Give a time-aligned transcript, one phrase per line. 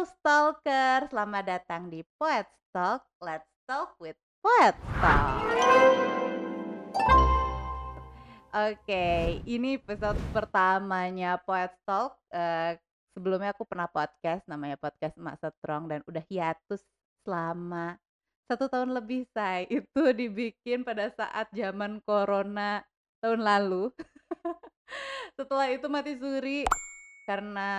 [0.00, 3.04] Stalker, selamat datang di Poet Talk.
[3.20, 5.44] Let's talk with Poet Talk.
[8.48, 12.16] Oke, ini episode pertamanya Poet Talk.
[12.32, 12.80] Uh,
[13.12, 16.80] sebelumnya aku pernah podcast, namanya podcast Mak Strong dan udah hiatus
[17.20, 18.00] selama
[18.48, 19.68] satu tahun lebih say.
[19.84, 22.80] Itu dibikin pada saat zaman corona
[23.20, 23.92] tahun lalu.
[25.36, 26.64] Setelah itu mati suri
[27.28, 27.70] karena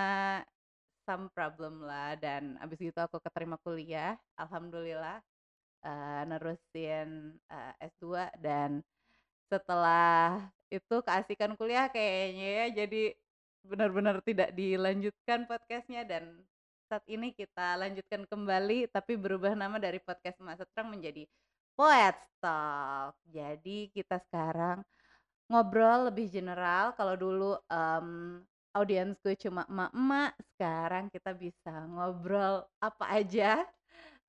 [1.02, 5.18] some problem lah dan abis itu aku keterima kuliah alhamdulillah
[5.82, 8.80] uh, nerusin uh, eh, S2 dan
[9.50, 13.02] setelah itu keasikan kuliah kayaknya ya jadi
[13.62, 16.40] benar-benar tidak dilanjutkan podcastnya dan
[16.88, 21.24] saat ini kita lanjutkan kembali tapi berubah nama dari podcast Mas Terang menjadi
[21.72, 23.16] Poet Talk.
[23.32, 24.84] Jadi kita sekarang
[25.48, 28.40] ngobrol lebih general kalau dulu um,
[28.72, 33.62] audiensku cuma emak-emak, sekarang kita bisa ngobrol apa aja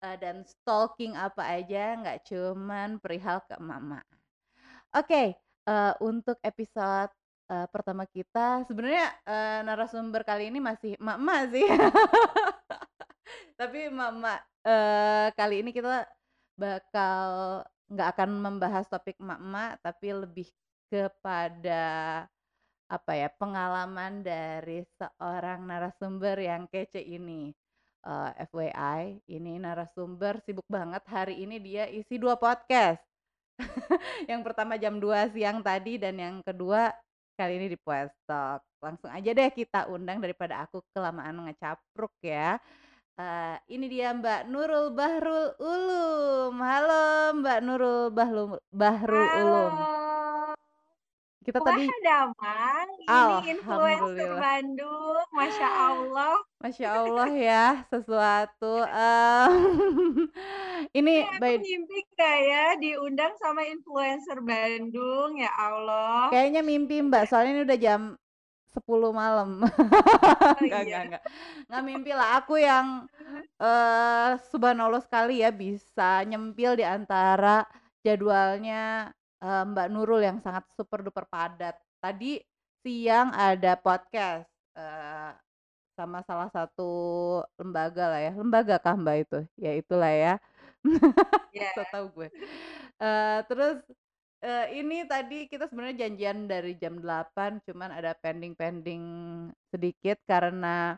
[0.04, 4.06] uh, dan stalking apa aja, nggak cuman perihal ke emak-emak.
[4.94, 5.28] Oke, okay,
[5.66, 7.10] uh, untuk episode
[7.50, 11.68] uh, pertama kita sebenarnya uh, narasumber kali ini masih emak-emak sih.
[13.60, 16.06] Tapi emak-emak uh, kali ini kita
[16.60, 17.24] bakal
[17.90, 20.48] nggak akan membahas topik emak-emak, tapi lebih
[20.90, 21.82] kepada
[22.94, 27.50] apa ya, pengalaman dari seorang narasumber yang kece ini.
[28.04, 33.00] Uh, eh, FYI, ini narasumber sibuk banget hari ini dia isi dua podcast.
[34.32, 36.92] yang pertama jam 2 siang tadi dan yang kedua
[37.40, 38.60] kali ini di Puestok.
[38.84, 42.60] Langsung aja deh kita undang daripada aku kelamaan ngecapruk ya.
[43.14, 46.60] Uh, ini dia Mbak Nurul Bahrul Ulum.
[46.60, 49.74] Halo Mbak Nurul Bahrul Bahrul Ulum.
[51.44, 56.36] Kita Wah, tadi Damang, ini influencer Bandung, Masya Allah.
[56.64, 58.88] Masya Allah ya, sesuatu.
[58.88, 59.52] Um,
[61.04, 61.60] ini ya, by...
[61.60, 66.32] mimpi gak ya diundang sama influencer Bandung, ya Allah.
[66.32, 68.02] Kayaknya mimpi Mbak, soalnya ini udah jam
[68.80, 69.50] 10 malam.
[70.44, 71.08] Oh, enggak, iya.
[71.08, 71.24] enggak,
[71.72, 71.84] enggak.
[71.88, 72.40] mimpi lah.
[72.44, 73.08] Aku yang
[73.58, 77.64] uh, subhanallah sekali ya bisa nyempil di antara
[78.04, 79.12] jadwalnya
[79.44, 81.76] uh, Mbak Nurul yang sangat super duper padat.
[82.00, 82.40] Tadi
[82.84, 84.48] siang ada podcast
[84.80, 85.36] uh,
[85.94, 86.92] sama salah satu
[87.60, 88.32] lembaga lah ya.
[88.34, 89.40] Lembaga kah Mbak itu?
[89.60, 90.36] Ya itulah ya.
[91.54, 91.70] Yeah.
[91.78, 92.30] so tahu gue.
[92.98, 93.78] Uh, terus
[94.42, 99.06] uh, ini tadi kita sebenarnya janjian dari jam 8 cuman ada pending-pending
[99.70, 100.98] sedikit karena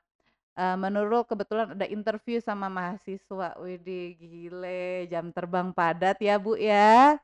[0.55, 3.59] uh, menurut kebetulan ada interview sama mahasiswa.
[3.59, 7.19] Widih gile, jam terbang padat ya Bu ya.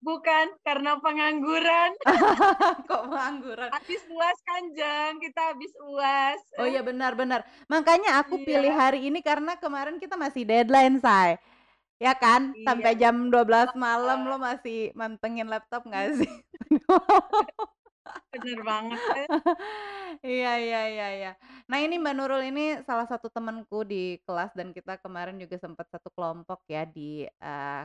[0.00, 1.92] Bukan, karena pengangguran.
[2.88, 3.68] Kok pengangguran?
[3.68, 5.20] Habis uas kan, Jang.
[5.20, 6.40] Kita habis uas.
[6.56, 7.44] Oh iya benar-benar.
[7.68, 8.46] Makanya aku iya.
[8.48, 11.36] pilih hari ini karena kemarin kita masih deadline, Say.
[12.00, 12.56] Ya kan?
[12.56, 12.64] Iya.
[12.64, 16.32] Sampai jam 12 malam lo masih mantengin laptop nggak sih?
[18.32, 18.98] Bener banget.
[20.24, 21.32] iya, iya, iya, iya.
[21.68, 25.86] Nah ini Mbak Nurul ini salah satu temanku di kelas dan kita kemarin juga sempat
[25.92, 27.84] satu kelompok ya di uh,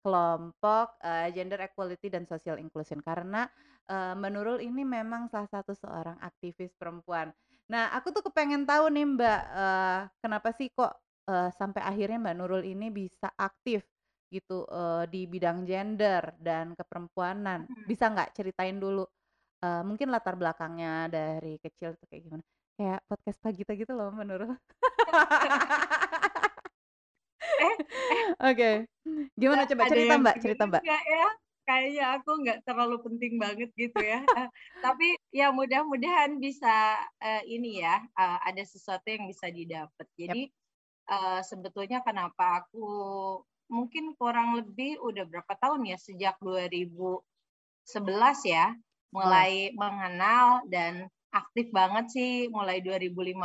[0.00, 3.50] kelompok, uh, gender equality dan social inclusion karena,
[3.90, 7.32] uh, Mbak Nurul ini memang salah satu seorang aktivis perempuan.
[7.68, 10.96] Nah, aku tuh kepengen tahu nih Mbak, uh, kenapa sih kok,
[11.28, 13.84] uh, sampai akhirnya Mbak Nurul ini bisa aktif
[14.32, 17.68] gitu, uh, di bidang gender dan keperempuanan.
[17.68, 17.84] Hmm.
[17.84, 19.04] Bisa nggak ceritain dulu,
[19.64, 22.44] uh, mungkin latar belakangnya dari kecil tuh kayak gimana?
[22.78, 24.54] Kayak podcast pagi gitu loh Mbak Nurul.
[27.62, 27.76] Eh,
[28.52, 28.70] Oke.
[29.34, 30.82] Gimana coba cerita Mbak, cerita Mbak.
[30.84, 30.98] Ya,
[31.68, 34.24] kayaknya aku nggak terlalu penting banget gitu ya.
[34.36, 34.48] uh,
[34.84, 40.06] tapi ya mudah-mudahan bisa uh, ini ya, uh, ada sesuatu yang bisa didapat.
[40.16, 41.12] Jadi yep.
[41.12, 42.88] uh, sebetulnya kenapa aku
[43.68, 47.20] mungkin kurang lebih udah berapa tahun ya sejak 2011
[48.48, 48.72] ya
[49.12, 49.76] mulai hmm.
[49.76, 53.36] mengenal dan aktif banget sih mulai 2015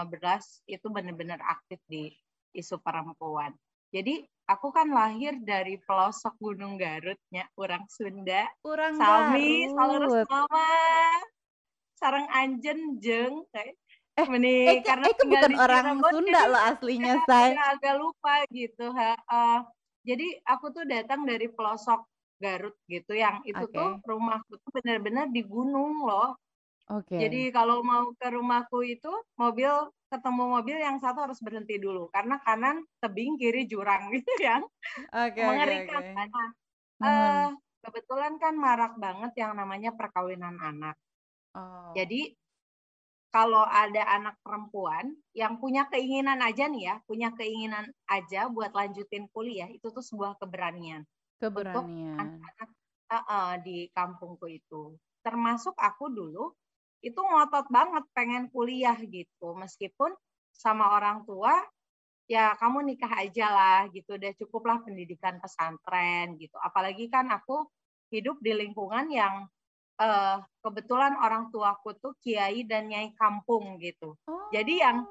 [0.72, 2.08] itu benar-benar aktif di
[2.56, 3.52] isu perempuan.
[3.94, 8.50] Jadi aku kan lahir dari pelosok Gunung Garutnya, orang Sunda.
[8.66, 10.70] Orang Sami, Salurus Mama,
[11.94, 13.78] Sarang Anjen, Jeng, kayak
[14.14, 17.74] Eh, Meni, eh, karena eh, itu bukan orang Cirebon, Sunda loh aslinya, saya.
[17.74, 18.86] Agak lupa gitu.
[18.94, 19.18] Ha.
[19.26, 19.60] Uh,
[20.06, 22.06] jadi aku tuh datang dari pelosok
[22.38, 23.74] Garut gitu, yang itu okay.
[23.74, 26.38] tuh rumahku tuh benar-benar di gunung loh.
[26.92, 27.16] Oke.
[27.16, 27.20] Okay.
[27.28, 29.72] Jadi kalau mau ke rumahku itu mobil
[30.12, 34.62] ketemu mobil yang satu harus berhenti dulu karena kanan tebing kiri jurang gitu yang
[35.10, 36.04] okay, mengerikan.
[36.04, 36.28] Okay, okay.
[36.28, 37.08] Nah, hmm.
[37.08, 37.48] uh,
[37.84, 40.96] kebetulan kan marak banget yang namanya perkawinan anak.
[41.56, 41.94] Oh.
[41.96, 42.36] Jadi
[43.34, 49.26] kalau ada anak perempuan yang punya keinginan aja nih ya, punya keinginan aja buat lanjutin
[49.34, 51.02] kuliah, itu tuh sebuah keberanian
[51.42, 52.18] untuk Keberanian.
[52.22, 52.70] anak-anak
[53.10, 54.96] heeh, di kampungku itu.
[55.26, 56.54] Termasuk aku dulu,
[57.04, 60.16] itu ngotot banget pengen kuliah gitu, meskipun
[60.56, 61.52] sama orang tua,
[62.32, 66.56] ya kamu nikah aja lah gitu, udah cukuplah pendidikan pesantren gitu.
[66.64, 67.68] Apalagi kan aku
[68.08, 69.46] hidup di lingkungan yang
[70.00, 74.16] eh, kebetulan orang tuaku tuh kiai dan nyai kampung gitu.
[74.56, 75.04] Jadi yang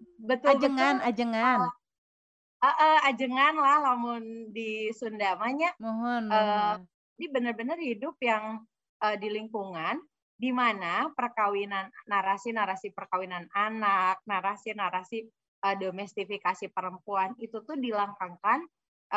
[0.00, 0.16] Oh.
[0.16, 1.58] betul-betul Ajengan ajengan.
[1.60, 1.72] eh,
[2.64, 6.80] eh, eh, ajengan lah lamun di Sunda mah nya, Mohon eh, mohon.
[7.20, 8.64] ini benar-benar hidup yang
[9.04, 10.00] eh, di lingkungan
[10.40, 15.18] di mana perkawinan narasi-narasi perkawinan anak, narasi-narasi
[15.66, 18.60] eh, domestifikasi perempuan itu tuh dilangkangkan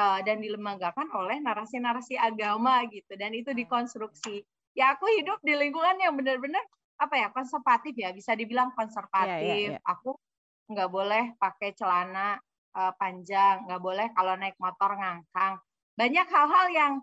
[0.02, 3.60] eh, dan dilembagakan oleh narasi-narasi agama gitu dan itu Hmm.
[3.62, 4.36] dikonstruksi.
[4.76, 6.64] Ya aku hidup di lingkungan yang benar-benar
[7.00, 8.70] apa ya konservatif ya bisa dibilang
[9.18, 9.70] Iya iya konservatif.
[9.70, 9.80] iya.
[9.94, 10.18] Aku
[10.72, 12.28] nggak boleh pakai celana
[12.80, 15.56] eh, panjang, nggak boleh kalau naik motor ngangkang.
[16.00, 16.94] Banyak hal-hal yang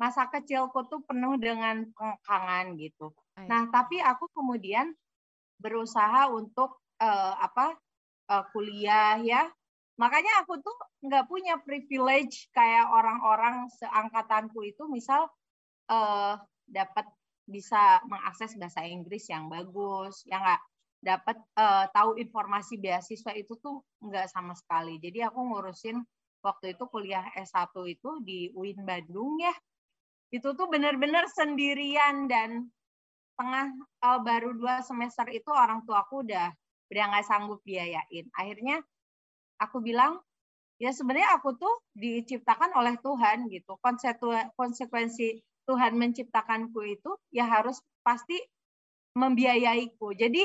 [0.00, 3.14] masa kecilku tuh penuh dengan pengekangan gitu.
[3.40, 4.92] Nah, tapi aku kemudian
[5.56, 7.76] berusaha untuk eh, apa
[8.28, 9.42] eh, kuliah ya.
[9.96, 15.28] Makanya aku tuh nggak punya privilege kayak orang-orang seangkatanku itu, misal
[15.88, 16.34] eh,
[16.68, 17.06] dapat
[17.48, 20.62] bisa mengakses bahasa Inggris yang bagus, ya nggak
[21.02, 25.00] dapat eh, tahu informasi beasiswa itu tuh nggak sama sekali.
[25.00, 25.98] Jadi aku ngurusin
[26.42, 29.54] waktu itu kuliah S1 itu di UIN Bandung ya.
[30.32, 32.66] Itu tuh benar-benar sendirian dan
[33.38, 36.52] tengah eh, baru dua semester itu orang tuaku udah
[36.92, 38.28] udah nggak sanggup biayain.
[38.36, 38.80] Akhirnya
[39.56, 40.20] aku bilang
[40.76, 43.78] ya sebenarnya aku tuh diciptakan oleh Tuhan gitu.
[43.80, 48.36] Konsekuen- Konsekuensi Tuhan menciptakanku itu ya harus pasti
[49.14, 50.12] membiayaiku.
[50.16, 50.42] Jadi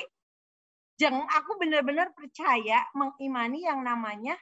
[0.97, 4.37] jeng aku benar-benar percaya mengimani yang namanya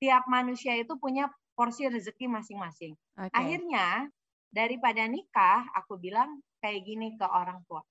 [0.00, 2.92] tiap manusia itu punya porsi rezeki masing-masing.
[3.16, 3.30] Oke.
[3.32, 4.10] Akhirnya
[4.54, 7.82] daripada nikah, aku bilang kayak gini ke orang tua.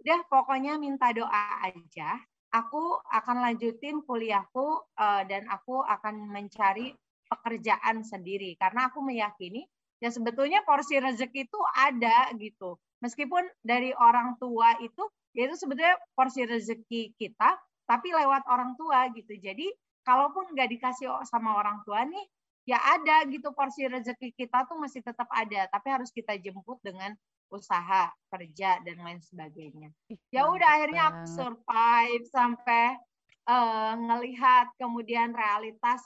[0.00, 2.16] Udah pokoknya minta doa aja.
[2.56, 6.96] Aku akan lanjutin kuliahku eh, dan aku akan mencari
[7.28, 9.66] pekerjaan sendiri karena aku meyakini
[9.98, 12.80] ya sebetulnya porsi rezeki itu ada gitu.
[13.04, 15.04] Meskipun dari orang tua itu
[15.36, 19.36] ya itu sebetulnya porsi rezeki kita tapi lewat orang tua gitu.
[19.36, 19.68] Jadi
[20.06, 22.24] kalaupun nggak dikasih sama orang tua nih
[22.66, 27.14] ya ada gitu porsi rezeki kita tuh masih tetap ada tapi harus kita jemput dengan
[27.46, 29.94] usaha kerja dan lain sebagainya.
[30.34, 32.98] Ya udah akhirnya aku survive sampai
[33.46, 36.02] eh, ngelihat kemudian realitas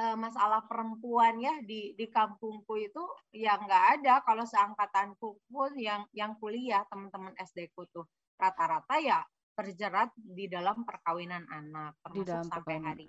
[0.00, 3.04] eh, masalah perempuan ya di di kampungku itu
[3.36, 4.24] ya nggak ada.
[4.24, 8.08] Kalau seangkatanku pun yang yang kuliah teman-teman SD ku tuh
[8.40, 9.20] rata-rata ya
[9.58, 13.08] terjerat di dalam perkawinan anak Di termasuk dalam sampai hari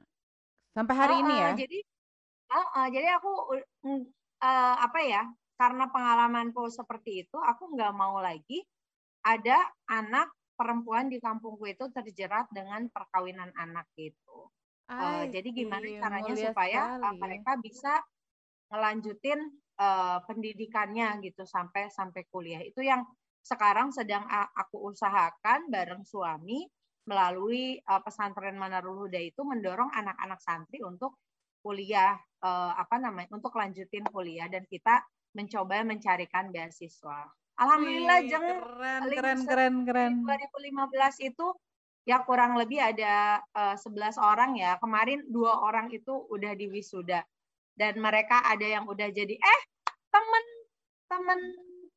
[0.74, 1.50] Sampai hari ini ya?
[1.54, 1.80] jadi
[2.50, 3.32] Heeh, jadi aku
[3.86, 4.04] mm,
[4.42, 5.24] eh, apa ya?
[5.60, 8.64] Karena pengalamanku seperti itu, aku nggak mau lagi
[9.22, 9.60] ada
[9.92, 14.50] anak perempuan di kampungku itu terjerat dengan perkawinan anak gitu.
[14.90, 17.20] Eh, I jadi gimana see, caranya supaya eh, sekali.
[17.22, 17.94] mereka bisa
[18.74, 19.40] ngelanjutin
[19.80, 22.62] eh, pendidikannya gitu sampai sampai kuliah.
[22.66, 23.06] Itu yang
[23.46, 26.66] sekarang sedang aku usahakan bareng suami
[27.06, 31.20] melalui eh, pesantren Manarul Huda itu mendorong anak-anak santri untuk
[31.62, 35.04] kuliah eh, apa namanya untuk lanjutin kuliah dan kita
[35.36, 37.30] mencoba mencarikan beasiswa.
[37.60, 40.14] Alhamdulillah Wih, jeng keren keren keren keren.
[40.24, 41.48] 2015 itu
[42.08, 44.80] ya kurang lebih ada eh, 11 orang ya.
[44.80, 47.22] Kemarin dua orang itu udah di wisuda
[47.80, 49.62] dan mereka ada yang udah jadi eh
[50.12, 50.46] temen
[51.08, 51.40] temen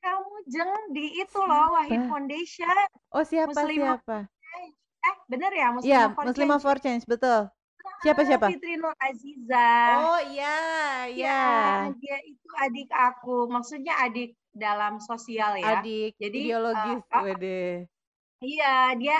[0.03, 2.11] kamu jeng di itu loh Wahid?
[2.11, 2.67] Foundation
[3.15, 4.19] Oh siapa Muslimah siapa?
[5.03, 7.41] eh bener ya Iya, Muslimah for Muslimah Change for Change, betul.
[8.03, 8.47] Siapa siapa?
[8.51, 9.71] Fitri Nur Aziza
[10.11, 10.57] Oh iya,
[11.07, 11.39] iya.
[11.87, 17.89] ya dia itu adik aku maksudnya adik dalam sosial ya Adik jadi ideologis, oh, wede.
[18.43, 19.19] Iya, dia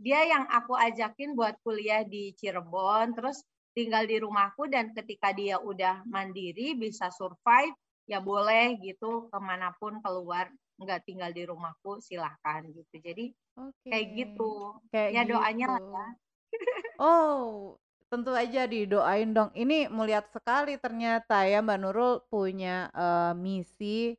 [0.00, 3.42] dia yang aku ajakin buat kuliah di Cirebon, terus
[3.74, 7.74] tinggal di rumahku dan ketika dia udah mandiri bisa survive,
[8.06, 10.48] ya boleh gitu ke mana pun keluar,
[10.80, 12.94] nggak tinggal di rumahku silahkan gitu.
[13.02, 13.90] Jadi Oke.
[13.90, 14.78] kayak gitu.
[14.88, 15.92] Kayak Ya doanya lah gitu.
[15.92, 16.06] ya.
[17.00, 17.76] Oh,
[18.10, 19.50] tentu aja didoain dong.
[19.54, 24.14] Ini melihat sekali ternyata ya Mbak Nurul punya eh, misi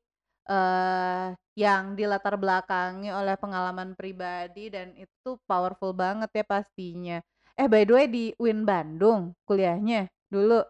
[0.50, 1.28] eh
[1.60, 7.18] yang dilatar belakangi oleh pengalaman pribadi dan itu powerful banget ya pastinya.
[7.60, 10.64] Eh by the way di UIN Bandung kuliahnya dulu.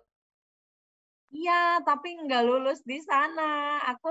[1.38, 1.54] Iya,
[1.88, 3.42] tapi nggak lulus di sana.
[3.92, 4.10] Aku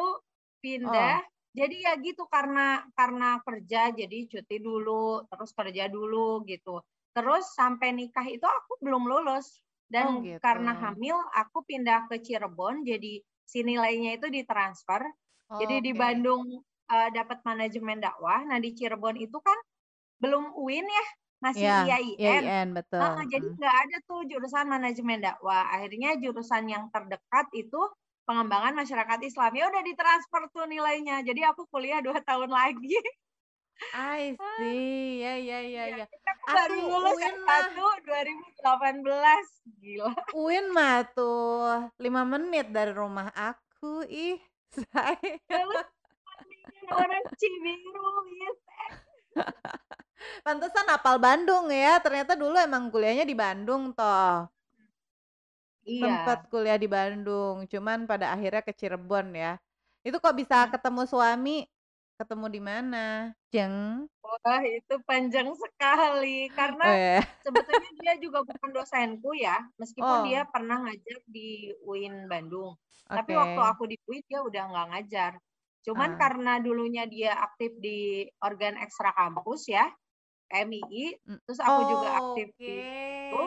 [0.85, 1.17] Oh, pindah
[1.59, 2.61] jadi ya gitu karena
[2.99, 4.90] karena kerja jadi cuti dulu,
[5.31, 6.17] terus kerja dulu
[6.50, 6.71] gitu.
[7.17, 9.59] Terus sampai nikah itu aku belum lulus
[9.90, 10.43] dan Oh, gitu.
[10.43, 15.02] karena hamil aku pindah ke Cirebon jadi si nilainya itu ditransfer.
[15.59, 15.99] Jadi di Oke.
[15.99, 18.47] Bandung uh, dapat manajemen dakwah.
[18.47, 19.59] Nah di Cirebon itu kan
[20.23, 21.07] belum UIN ya,
[21.45, 22.45] masih Iya, IAIN.
[22.45, 23.00] IAIN, betul.
[23.00, 23.57] Heeh, jadi Mm.
[23.59, 25.64] nggak ada tuh jurusan manajemen dakwah.
[25.75, 27.81] Akhirnya jurusan yang terdekat itu
[28.29, 29.50] pengembangan masyarakat Islam.
[29.59, 31.25] Ya udah ditransfer tuh nilainya.
[31.29, 32.95] Jadi aku kuliah dua tahun lagi.
[33.93, 35.25] I see.
[35.25, 36.07] Ya, ya, ya, Iya, ya.
[36.07, 39.47] aku Aku baru lulus UIN mah, S1 2018.
[39.81, 40.13] Gila.
[40.31, 44.05] UIN mah tuh 5 menit dari rumah aku.
[44.07, 44.39] Ih,
[44.77, 45.19] say.
[45.51, 45.79] Lalu
[46.91, 48.51] orang Cibiru, iya.
[50.47, 51.99] Pantesan apal Bandung ya.
[52.05, 54.49] Ternyata dulu emang kuliahnya di Bandung toh.
[55.85, 56.17] Iya.
[56.23, 59.53] Sempat kuliah di Bandung, cuman pada akhirnya ke Cirebon ya.
[60.07, 60.73] Itu kok bisa Hmm.
[60.73, 61.57] ketemu suami?
[62.21, 63.33] Ketemu di mana?
[63.49, 64.05] Jeng?
[64.21, 66.53] Wah, itu panjang sekali.
[66.53, 67.21] Oh Karena ya.
[67.45, 72.77] sebetulnya dia juga bukan dosenku ya, meskipun dia Oh, pernah ngajar di UIN Bandung.
[73.09, 73.41] Tapi oke.
[73.41, 75.33] waktu aku di UIN dia udah nggak ngajar.
[75.81, 79.89] Cuman Ah, karena dulunya dia aktif di organ ekstra kampus ya,
[80.53, 81.41] MII, mm.
[81.49, 82.61] terus aku juga aktif Oke.
[82.61, 83.43] di itu.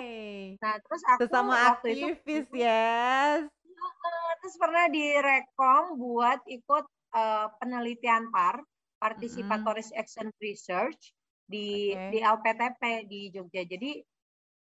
[0.66, 3.46] Nah, terus aku Sesama waktu itu aktivis yes.
[3.46, 8.62] Heeh, terus pernah direkom buat ikut eh, penelitian PAR.
[9.04, 11.12] Participatory Action Research
[11.44, 12.16] di Oke.
[12.16, 13.68] di LPTP di Jogja.
[13.68, 14.00] Jadi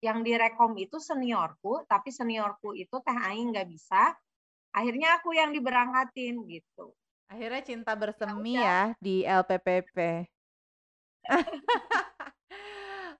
[0.02, 4.10] yang direkom itu seniorku, tapi seniorku itu teh aing nggak bisa.
[4.74, 6.90] Akhirnya aku yang diberangkatin gitu.
[7.30, 8.66] Akhirnya cinta Ya bersemi udah.
[8.66, 9.96] ya di LPPP.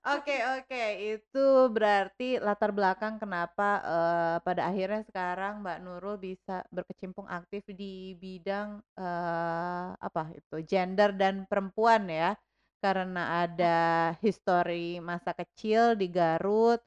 [0.03, 0.83] Oke, oke.
[1.15, 8.11] Itu berarti latar belakang kenapa eh, pada akhirnya sekarang Mbak Nurul bisa berkecimpung aktif di
[8.19, 12.35] bidang eh, apa itu gender dan perempuan ya.
[12.83, 13.75] Karena ada
[14.19, 16.83] histori masa kecil di Garut,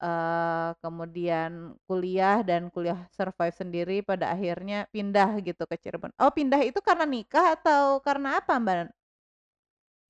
[0.00, 6.12] eh, kemudian kuliah dan kuliah survive sendiri pada akhirnya pindah gitu ke Cirebon.
[6.16, 9.03] Oh, pindah itu karena nikah atau karena apa, Mbak?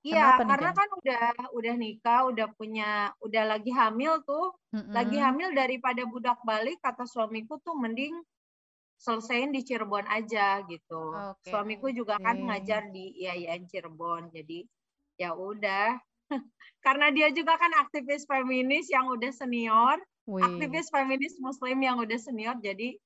[0.05, 1.23] Iya, nih, karena kan udah
[1.57, 4.53] udah nikah, udah punya, udah lagi hamil tuh,
[4.93, 5.25] lagi Mm-mm.
[5.25, 8.13] hamil daripada budak balik kata suamiku tuh mending
[9.01, 11.03] selesaiin di Cirebon aja gitu.
[11.33, 12.47] Oke, Suamiku juga kan see.
[12.49, 14.65] ngajar di IAIN Cirebon, jadi
[15.17, 15.97] ya udah.
[16.85, 19.97] Karena dia juga kan aktivis feminis yang udah senior,
[20.29, 22.97] Wih, aktivis feminis muslim yang udah senior, jadi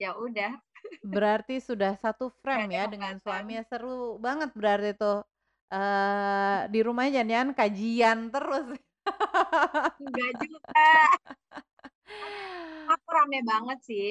[0.00, 0.52] ya udah
[1.12, 3.24] berarti sudah satu frame ya dengan hambatan.
[3.24, 5.24] suami ya seru banget berarti tuh.
[5.74, 8.66] Eh di rumahnya jangan-jangan kajian terus.
[9.98, 10.90] Enggak juga.
[12.94, 14.08] Aku rame banget sih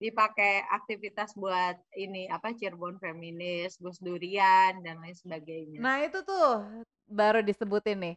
[0.00, 5.78] dipakai aktivitas buat ini apa Cirebon feminis, Gus Durian dan lain sebagainya.
[5.80, 6.64] Nah, itu tuh
[7.08, 8.14] baru disebutin nih.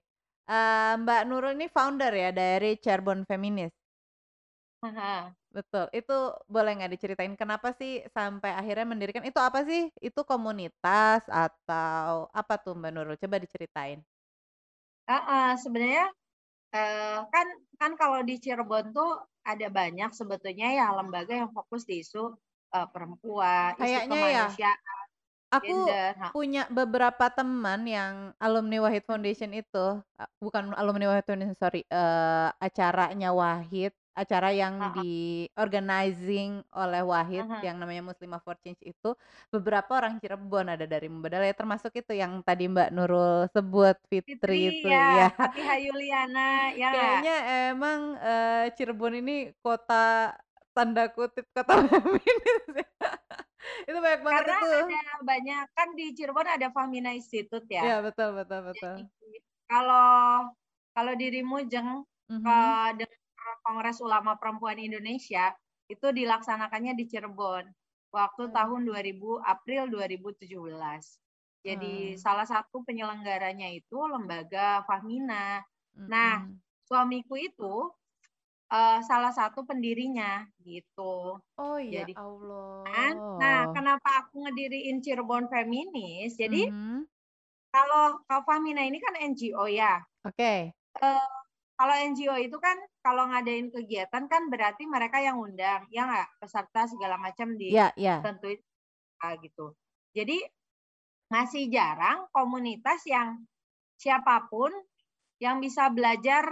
[0.47, 3.71] Eh, Mbak Nurul ini founder ya dari Cirebon Feminis.
[5.55, 5.85] Betul.
[5.95, 6.13] Itu
[6.53, 9.81] boleh nggak diceritain kenapa sih sampai akhirnya mendirikan itu apa sih?
[10.07, 13.15] Itu komunitas atau apa tuh Mbak Nurul?
[13.23, 13.99] Coba diceritain.
[15.09, 16.05] Heeh, sebenarnya
[16.75, 17.47] eh, kan
[17.81, 19.09] kan kalau di Cirebon tuh
[19.51, 22.19] ada banyak sebetulnya ya lembaga yang fokus di isu
[22.75, 25.07] eh, perempuan, isu Kayaknya ya, kemanusiaan,
[25.55, 26.15] aku gender.
[26.35, 29.77] Punya beberapa teman yang alumni Wahid Foundation itu,
[30.21, 37.01] a- bukan alumni Wahid Foundation, sorry, eh, acaranya Wahid, acara yang ha, di organizing oleh
[37.05, 37.61] Wahid ha.
[37.61, 39.09] yang namanya Muslimah for Change itu
[39.53, 41.07] beberapa orang Cirebon ada dari
[41.49, 45.27] ya termasuk itu yang tadi Mbak Nurul sebut Fitri Fitri itu ya, ya.
[45.37, 46.97] Fatihah Yuliana ya nggak?
[46.97, 47.35] Kayaknya
[47.71, 50.33] emang eh, Cirebon ini kota
[50.75, 52.87] tanda kutip kota feminis ya.
[53.87, 54.69] Itu banyak banget Karena itu.
[54.77, 57.83] ada banyak kan di Cirebon ada Famina Institute ya.
[57.85, 58.93] Iya betul betul betul.
[58.97, 59.03] Jadi
[59.67, 60.07] kalau
[60.95, 61.89] kalau dirimu jeng
[62.27, 62.97] ke Mhm.
[62.99, 63.16] dengan
[63.63, 65.53] Kongres Ulama Perempuan Indonesia
[65.87, 67.65] itu dilaksanakannya di Cirebon
[68.11, 68.51] waktu Oh.
[68.51, 71.19] tahun 2000 April 2017.
[71.63, 72.21] Jadi Hmm.
[72.21, 75.63] salah satu penyelenggaranya itu lembaga Fahmina.
[76.07, 76.59] Nah, Mhm.
[76.87, 77.91] suamiku itu
[78.67, 81.39] eh, salah satu pendirinya gitu.
[81.55, 82.13] Oh ya Jadi
[82.83, 83.71] kan, nah Allah.
[83.71, 86.35] kenapa aku ngediriin Cirebon Feminis?
[86.35, 87.07] Jadi Mhm.
[87.71, 90.03] kalau Fahmina ini kan NGO ya.
[90.25, 90.73] Oke.
[90.99, 91.27] Eh,
[91.77, 92.73] kalau NGO itu kan
[93.05, 96.41] kalau ngadain kegiatan kan berarti mereka yang undang, ya nggak?
[96.41, 98.19] Peserta segala macam Ya ya.
[98.19, 98.57] ditentuin
[99.21, 99.77] ah, gitu.
[100.17, 100.41] Jadi
[101.29, 103.45] masih jarang komunitas yang
[103.93, 104.73] siapa pun
[105.37, 106.49] yang bisa belajar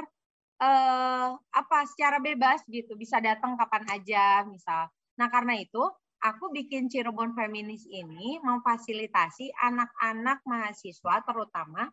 [0.62, 4.94] eh, apa secara bebas gitu, bisa datang kapan aja misal.
[5.18, 5.82] Nah karena itu
[6.22, 11.90] aku bikin Cirebon Feminis ini memfasilitasi anak-anak mahasiswa terutama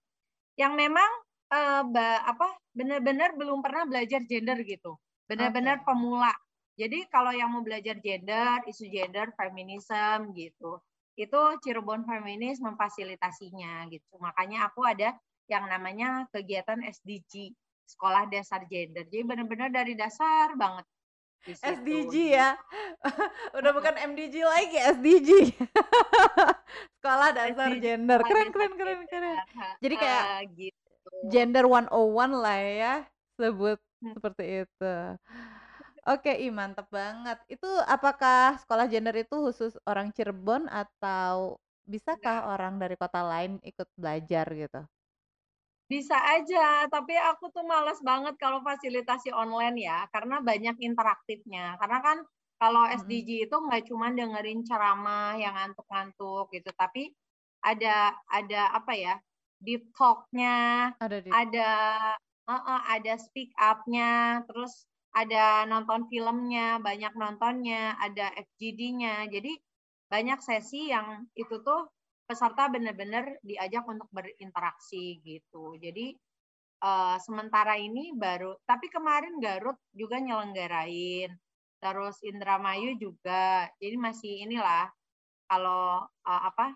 [0.61, 1.09] yang memang
[1.53, 1.85] uh,
[2.25, 4.97] apa benar-benar belum pernah belajar gender gitu.
[5.29, 5.87] Benar-benar okay.
[5.87, 6.33] pemula.
[6.81, 10.81] Jadi kalau yang mau belajar gender, isu gender, feminisme gitu,
[11.21, 14.17] itu Cirebon Feminis memfasilitasinya gitu.
[14.17, 15.13] Makanya aku ada
[15.53, 17.53] yang namanya kegiatan SDG,
[17.85, 19.05] Sekolah Dasar Gender.
[19.05, 20.89] Jadi benar-benar dari dasar banget.
[21.43, 22.55] SDG ya.
[23.59, 25.31] Udah bukan MDG lagi, SDG.
[26.97, 27.85] Sekolah Dasar SDG.
[27.85, 28.21] Gender.
[28.25, 29.39] Keren keren keren keren.
[29.83, 30.92] Jadi kayak uh, gitu.
[31.31, 32.95] Gender 101 lah ya
[33.39, 34.13] sebut hmm.
[34.15, 34.95] seperti itu.
[36.03, 37.39] Oke, ih mantep banget.
[37.47, 43.87] Itu apakah sekolah gender itu khusus orang Cirebon atau bisakah orang dari kota lain ikut
[43.95, 44.83] belajar gitu?
[45.87, 51.79] Bisa aja, tapi aku tuh males banget kalau fasilitasi online ya, karena banyak interaktifnya.
[51.79, 52.19] Karena kan
[52.59, 57.15] kalau SDG itu nggak cuma dengerin ceramah yang ngantuk-ngantuk gitu, tapi
[57.63, 59.15] ada ada apa ya?
[59.63, 61.71] Deep talk-nya, Ada di ada
[62.51, 69.31] uh, uh, ada speak up-nya, terus ada nonton filmnya, banyak nontonnya, ada FGD-nya.
[69.31, 69.55] Jadi
[70.11, 71.89] banyak sesi yang itu tuh
[72.27, 75.77] peserta benar-benar diajak untuk berinteraksi gitu.
[75.79, 76.17] Jadi
[76.83, 81.31] uh, sementara ini baru, tapi kemarin Garut juga nyelenggarain,
[81.79, 83.69] terus Indramayu juga.
[83.79, 84.91] Jadi masih inilah
[85.47, 86.73] kalau uh, apa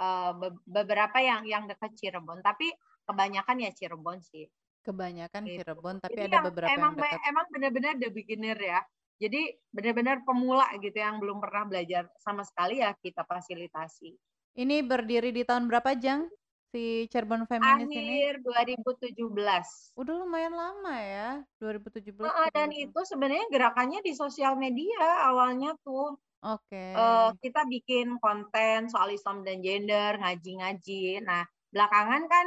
[0.00, 0.32] uh,
[0.64, 2.72] beberapa yang yang dekat Cirebon, tapi
[3.04, 4.46] kebanyakan ya Cirebon sih.
[4.86, 5.62] Kebanyakan gitu.
[5.62, 7.30] Cirebon, tapi Jadi ada yang beberapa emang yang dekat.
[7.30, 8.80] emang benar-benar the beginner ya.
[9.16, 14.12] Jadi benar-benar pemula gitu yang belum pernah belajar sama sekali ya kita fasilitasi.
[14.56, 16.28] Ini berdiri di tahun berapa, Jang?
[16.74, 18.26] Si Cirebon Feminis ini?
[18.26, 19.96] Akhir 2017.
[19.96, 21.30] Udah lumayan lama ya,
[21.62, 22.26] 2017.
[22.26, 26.18] Uh, dan itu sebenarnya gerakannya di sosial media awalnya tuh.
[26.42, 26.68] Oke.
[26.74, 26.92] Okay.
[26.98, 31.22] Uh, kita bikin konten soal Islam dan gender, ngaji-ngaji.
[31.22, 32.46] Nah, belakangan kan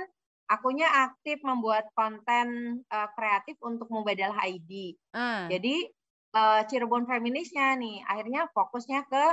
[0.51, 4.99] akunya aktif membuat konten uh, kreatif untuk Mubadalah ID.
[5.15, 5.47] Uh.
[5.47, 5.89] Jadi
[6.35, 9.25] uh, Cirebon Feminisnya nih akhirnya fokusnya ke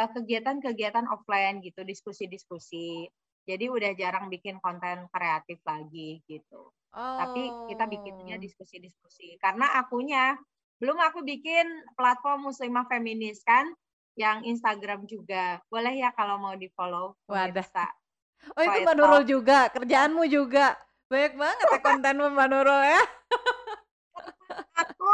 [0.00, 3.04] kegiatan-kegiatan offline gitu, diskusi-diskusi.
[3.50, 6.70] Jadi udah jarang bikin konten kreatif lagi gitu.
[6.94, 7.16] Oh.
[7.18, 8.42] Tapi kita bikinnya oh.
[8.42, 9.34] diskusi-diskusi.
[9.42, 10.38] Karena akunya
[10.78, 11.66] belum aku bikin
[11.98, 13.66] platform Muslimah Feminis kan
[14.14, 15.58] yang Instagram juga.
[15.66, 17.18] Boleh ya kalau mau di-follow.
[17.26, 17.66] Wadah.
[18.56, 20.72] Oh itu Mbak Nurul juga, kerjaanmu juga.
[21.12, 23.02] Banyak banget ya kontenmu Mbak Nurul ya.
[24.80, 25.12] Aku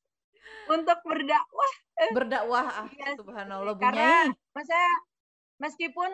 [0.80, 1.72] untuk berdakwah.
[2.16, 3.20] Berdakwah, ah, yes.
[3.20, 4.80] subhanallah Karena masa
[5.60, 6.08] meskipun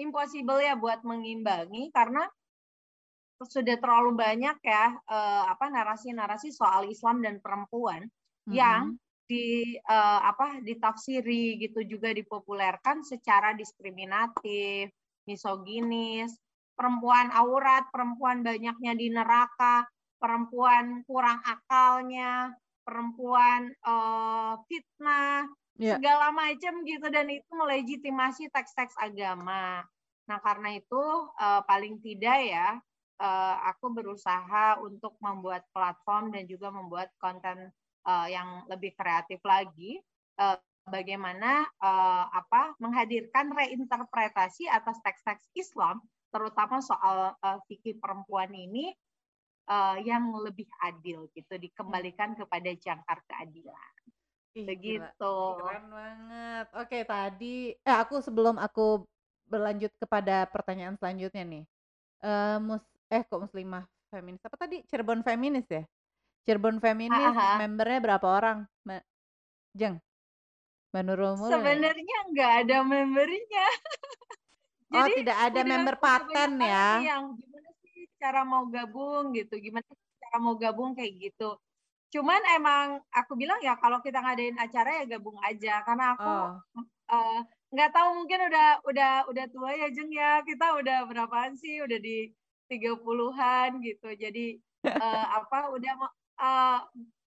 [0.00, 2.24] impossible ya buat mengimbangi karena
[3.40, 8.52] sudah terlalu banyak ya eh, apa narasi-narasi soal Islam dan perempuan mm-hmm.
[8.52, 8.96] yang
[9.30, 14.90] di uh, apa ditafsiri gitu juga dipopulerkan secara diskriminatif
[15.30, 16.34] misoginis,
[16.74, 19.86] perempuan aurat, perempuan banyaknya di neraka,
[20.18, 22.50] perempuan kurang akalnya,
[22.82, 25.96] perempuan uh, fitnah, yeah.
[26.00, 29.84] segala macam gitu dan itu melegitimasi teks-teks agama.
[30.26, 31.02] Nah karena itu
[31.38, 32.68] uh, paling tidak ya
[33.20, 37.70] uh, aku berusaha untuk membuat platform dan juga membuat konten
[38.08, 40.00] uh, yang lebih kreatif lagi
[40.40, 40.56] uh,
[40.88, 48.94] bagaimana uh, apa menghadirkan reinterpretasi atas teks-teks Islam terutama soal uh, fikih perempuan ini
[49.68, 53.92] uh, yang lebih adil gitu dikembalikan kepada jangkar keadilan.
[54.58, 55.34] Ih, Begitu.
[55.62, 56.66] Keren banget.
[56.74, 59.06] Oke, tadi eh aku sebelum aku
[59.46, 61.64] berlanjut kepada pertanyaan selanjutnya nih.
[62.20, 64.82] Uh, mus eh kok muslimah feminis apa tadi?
[64.90, 65.86] Cirebon feminis ya?
[66.42, 67.62] Cirebon feminis Aha.
[67.62, 68.66] membernya berapa orang?
[68.82, 69.02] Mbak
[69.78, 69.96] Jeng?
[70.90, 71.54] Mbak Nurul Mulya?
[71.54, 73.66] Sebenarnya nggak ada membernya.
[74.98, 76.88] oh, tidak ada member paten ya?
[77.06, 79.54] Yang gimana sih cara mau gabung gitu?
[79.62, 81.54] Gimana sih cara mau gabung kayak gitu?
[82.10, 86.50] Cuman emang aku bilang ya kalau kita ngadain acara ya gabung aja karena aku oh.
[87.06, 90.42] uh, nggak tahu mungkin udah udah udah tua ya Jeng ya.
[90.42, 91.78] Kita udah berapaan sih?
[91.78, 92.34] Udah di
[92.66, 94.10] tiga puluhan gitu.
[94.18, 94.58] Jadi
[94.90, 95.94] uh, apa udah
[96.42, 96.78] uh,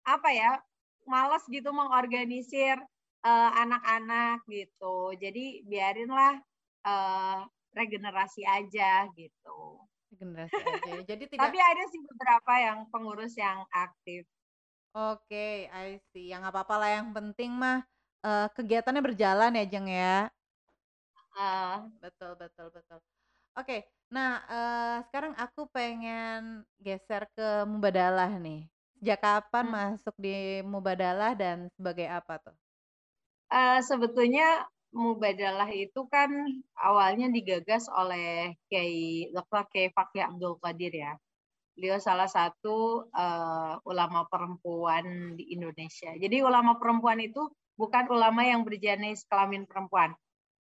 [0.06, 0.62] apa ya?
[1.08, 2.76] Males gitu mengorganisir
[3.24, 5.16] uh, anak-anak gitu.
[5.16, 6.38] Jadi biarinlah
[6.84, 9.82] uh, regenerasi aja gitu.
[10.14, 10.90] Regenerasi aja.
[10.92, 11.02] Ya.
[11.02, 11.42] Jadi tidak.
[11.50, 14.28] Tapi ada sih beberapa yang pengurus yang aktif.
[14.96, 16.33] Oke, I see.
[16.33, 17.85] Yang apa-apa lah yang penting mah
[18.24, 20.16] uh, kegiatannya berjalan ya, Jeng ya.
[21.38, 22.98] Uh, betul, betul, betul.
[23.59, 28.66] Oke, nah uh, sekarang aku pengen geser ke Mubadalah nih.
[28.98, 29.74] Sejak kapan hmm.
[29.74, 32.57] masuk di Mubadalah dan sebagai apa tuh?
[33.53, 36.33] uh, sebetulnya Mubadalah itu kan
[36.81, 39.68] awalnya digagas oleh Kiai Dr.
[39.68, 41.12] Kiai Fakih Abdul Qadir ya.
[41.78, 46.10] Beliau salah satu uh, ulama perempuan di Indonesia.
[46.18, 47.46] Jadi ulama perempuan itu
[47.78, 50.10] bukan ulama yang berjenis kelamin perempuan,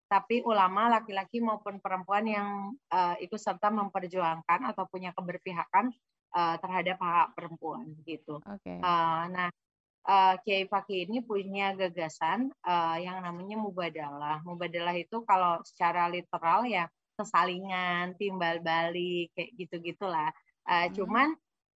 [0.06, 2.49] tapi ulama laki-laki maupun perempuan yang
[2.93, 5.89] uh, ikut serta memperjuangkan atau punya keberpihakan
[6.38, 8.38] uh, terhadap hak perempuan gitu.
[8.62, 8.77] Okay.
[8.77, 9.49] Uh, nah
[10.08, 14.38] uh, Kiai Fakih ini punya gagasan uh, yang namanya mubadalah.
[14.45, 20.30] Mubadalah itu kalau secara literal ya kesalingan, timbal balik, kayak gitu-gitulah.
[20.67, 20.93] Uh, hmm.
[20.99, 21.27] Cuman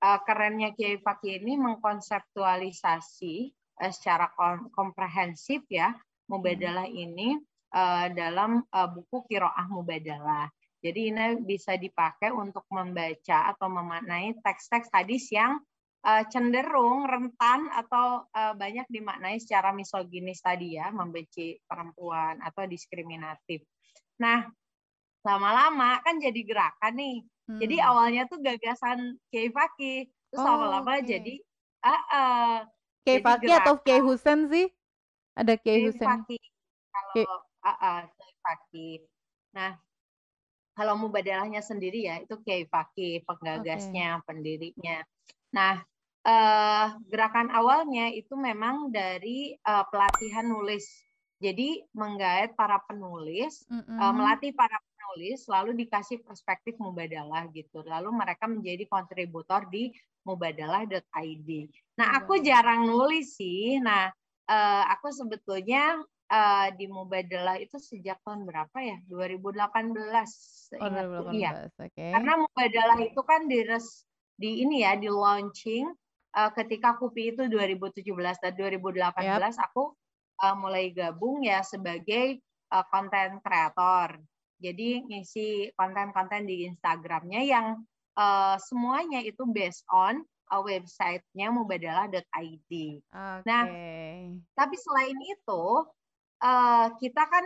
[0.03, 3.35] uh, kerennya Kiai Fakih ini mengkonseptualisasi
[3.79, 5.95] uh, secara kom komprehensif ya
[6.27, 7.03] mubadalah hmm.
[7.09, 7.29] ini
[7.71, 10.51] uh, dalam uh, buku Kiroah Mubadalah.
[10.81, 15.61] Jadi ini bisa dipakai untuk membaca atau memaknai teks-teks hadis yang
[16.01, 23.61] uh, cenderung rentan atau uh, banyak dimaknai secara misoginis tadi ya, membenci perempuan atau diskriminatif.
[24.17, 24.45] Nah,
[25.21, 27.17] lama-lama kan jadi gerakan nih.
[27.49, 27.59] Hmm.
[27.61, 31.05] Jadi awalnya tuh gagasan Kiai Fakih, terus lama-lama okay.
[31.17, 31.35] jadi
[31.85, 32.55] uh, uh,
[33.05, 34.67] Kiai Fakih atau Kiai Husen sih?
[35.37, 36.05] Ada Kiai Husen.
[36.05, 36.41] Fakih.
[36.91, 38.95] Kalau uh, uh, Kiai Fakih.
[39.57, 39.75] Nah,
[40.77, 44.25] kalau mubadalahnya sendiri ya itu Kiai Fakih, penggagasnya, okay.
[44.25, 44.97] pendirinya.
[45.51, 45.83] Nah,
[46.25, 50.87] uh, gerakan awalnya itu memang dari uh, pelatihan nulis.
[51.41, 53.97] Jadi menggait para penulis, mm -hmm.
[53.97, 54.77] uh, melatih para
[55.11, 57.83] penulis, lalu dikasih perspektif mubadalah gitu.
[57.83, 59.91] Lalu mereka menjadi kontributor di
[60.23, 61.49] mubadalah.id.
[61.99, 63.75] Nah, aku jarang nulis sih.
[63.83, 64.07] Nah,
[64.47, 65.99] uh, aku sebetulnya
[66.31, 68.97] uh, di Mubadalah itu sejak tahun berapa ya?
[69.11, 70.79] 2018.
[70.79, 70.87] Oh,
[71.27, 71.35] 2018.
[71.35, 71.51] Iya.
[71.75, 72.11] Okay.
[72.15, 73.59] Karena Mubadalah itu kan di
[74.39, 75.91] di ini ya, di launching
[76.39, 78.07] uh, ketika Kupi itu 2017
[78.39, 79.59] dan 2018 yep.
[79.59, 79.91] aku
[80.57, 82.41] mulai gabung ya sebagai
[82.89, 84.17] konten uh, kreator.
[84.61, 87.81] Jadi ngisi konten-konten di Instagramnya yang
[88.15, 90.21] uh, semuanya itu based on
[90.53, 92.71] uh, websitenya mubadalah.id.
[92.71, 93.41] Okay.
[93.49, 93.65] Nah,
[94.53, 95.63] tapi selain itu
[96.45, 97.45] uh, kita kan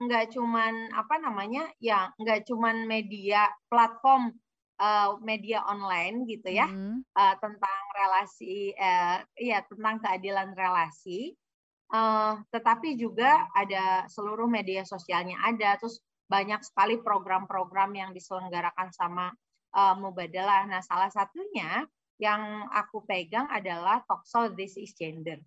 [0.00, 4.32] nggak cuman apa namanya ya nggak cuman media platform
[4.80, 7.04] uh, media online gitu ya hmm.
[7.12, 11.36] uh, tentang relasi uh, ya tentang keadilan relasi
[11.92, 19.34] uh, tetapi juga ada seluruh media sosialnya ada terus banyak sekali program-program yang diselenggarakan sama
[19.74, 20.70] uh, Mubadalah.
[20.70, 21.82] Nah, salah satunya
[22.22, 25.42] yang aku pegang adalah Talkshow This is Gender.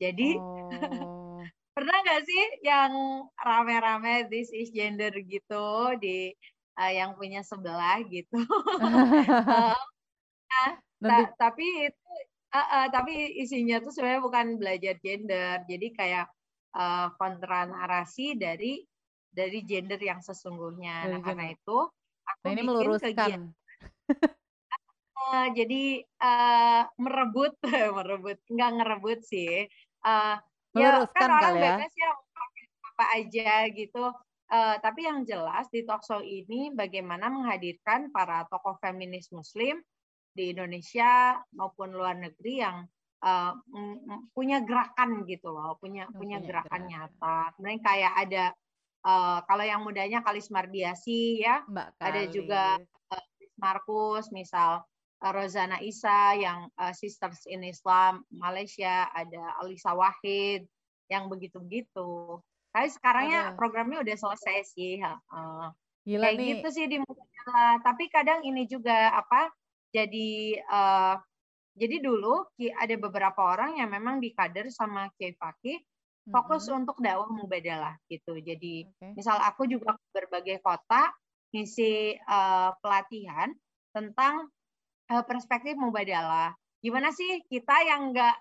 [0.00, 0.72] Jadi oh.
[1.76, 2.92] pernah nggak sih yang
[3.36, 6.32] rame-rame This is Gender gitu di
[6.80, 8.40] uh, yang punya sebelah gitu.
[8.80, 9.76] uh,
[11.04, 12.08] nah, ta tapi itu
[12.56, 15.64] uh, uh, tapi isinya tuh sebenarnya bukan belajar gender.
[15.68, 16.26] Jadi kayak
[16.76, 18.80] uh, kontra narasi dari
[19.36, 21.12] dari gender yang sesungguhnya.
[21.12, 21.76] nah, karena itu
[22.24, 23.40] aku nah, ini bikin meluruskan.
[25.20, 25.82] uh, jadi
[26.24, 27.52] uh, merebut
[27.96, 29.68] merebut nggak ngerebut sih.
[30.00, 30.40] Uh,
[30.72, 31.62] ya kan orang ya.
[31.76, 32.10] bebas ya
[32.96, 34.04] apa aja gitu
[34.46, 39.82] Uh, tapi yang jelas di talkshow ini bagaimana menghadirkan para tokoh feminis Muslim
[40.30, 42.86] di Indonesia maupun luar negeri yang
[43.26, 43.52] uh,
[44.30, 47.58] punya gerakan gitu loh, punya oh, punya gerakan nyata.
[47.58, 48.44] Kemudian kayak ada
[49.06, 52.62] uh, kalau yang mudanya Kalis Mardiasi ya, Mbak ada juga
[53.14, 54.82] uh, Markus, misal
[55.22, 60.66] uh, Rozana Isa yang uh, Sisters in Islam Malaysia, ada Alisa Wahid
[61.06, 62.42] yang begitu-begitu.
[62.74, 63.56] Tapi sekarangnya Aduh.
[63.56, 65.00] programnya udah selesai sih.
[65.00, 65.70] Uh,
[66.04, 66.48] Gila kayak nih.
[66.58, 67.80] gitu sih di Mubadalah.
[67.80, 69.48] Tapi kadang ini juga apa?
[69.94, 71.16] Jadi uh,
[71.76, 72.44] jadi dulu
[72.76, 75.80] ada beberapa orang yang memang dikader sama Kiai Fakih
[76.26, 76.78] fokus mm-hmm.
[76.82, 78.38] untuk dakwah mubadalah gitu.
[78.42, 79.14] Jadi okay.
[79.14, 81.10] misal aku juga berbagai kota
[81.54, 83.54] ngisi uh, pelatihan
[83.94, 84.50] tentang
[85.10, 86.52] uh, perspektif mubadalah.
[86.82, 88.36] Gimana sih kita yang nggak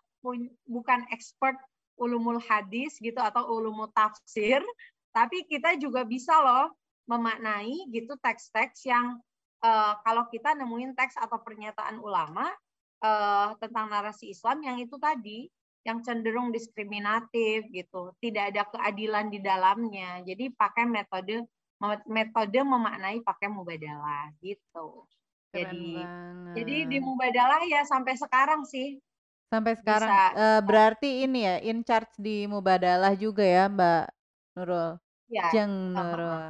[0.65, 1.55] bukan expert
[1.95, 4.59] ulumul hadis gitu atau ulumul tafsir,
[5.15, 6.73] tapi kita juga bisa loh
[7.05, 9.21] memaknai gitu teks-teks yang
[9.61, 12.49] uh, kalau kita nemuin teks atau pernyataan ulama
[13.05, 15.47] uh, tentang narasi Islam yang itu tadi
[15.85, 20.25] yang cenderung diskriminatif gitu, tidak ada keadilan di dalamnya.
[20.25, 21.45] Jadi pakai metode
[22.09, 25.05] metode memaknai pakai mubadalah gitu.
[25.53, 26.53] Keren jadi banget.
[26.57, 28.97] jadi di mubadalah ya sampai sekarang sih
[29.45, 30.35] Sampai sekarang, Bisa.
[30.35, 34.05] uh, berarti ini ya, in charge di Mubadalah juga ya, Mbak
[34.57, 34.89] Nurul?
[35.29, 36.43] Iya, Jeng Nurul.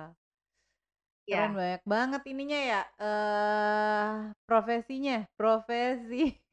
[1.27, 1.35] Iya.
[1.35, 6.31] Keren banyak banget ininya ya, uh, profesinya, profesi.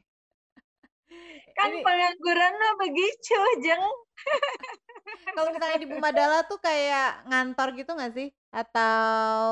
[1.57, 3.85] Kan Ini pengangguran mah begitu, Jeng.
[5.37, 8.29] Kalau misalnya di Bumadala tuh kayak ngantor gitu nggak sih?
[8.53, 9.45] Atau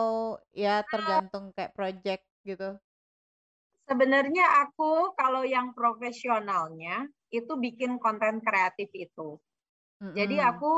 [0.52, 2.76] ya tergantung kayak project gitu?
[3.88, 9.40] Sebenarnya aku kalau yang profesionalnya itu bikin konten kreatif itu.
[10.14, 10.46] Jadi Mhm.
[10.50, 10.72] aku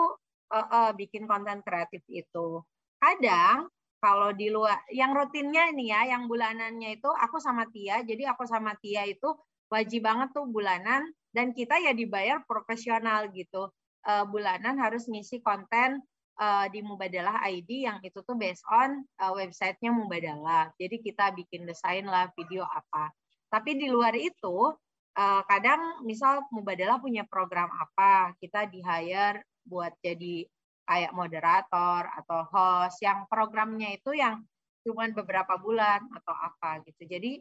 [0.53, 2.65] uh, uh, bikin konten kreatif itu.
[3.01, 3.69] Kadang
[4.03, 8.03] kalau di luar yang rutinnya nih ya, yang bulanannya itu aku sama Tia.
[8.05, 9.29] Jadi aku sama Tia itu
[9.73, 13.73] wajib banget tuh bulanan dan kita ya dibayar profesional gitu.
[14.05, 16.03] Uh, bulanan harus ngisi konten
[16.37, 20.69] uh, di Mubadalah ID yang itu tuh based on uh, websitenya Mubadalah.
[20.77, 23.09] Jadi kita bikin desain lah video apa.
[23.49, 24.75] Tapi di luar itu
[25.17, 30.45] uh, kadang misal Mubadalah punya program apa, kita di hire buat jadi
[30.83, 34.43] kayak moderator atau host yang programnya itu yang
[34.83, 37.07] cuma beberapa bulan atau apa gitu.
[37.07, 37.39] Jadi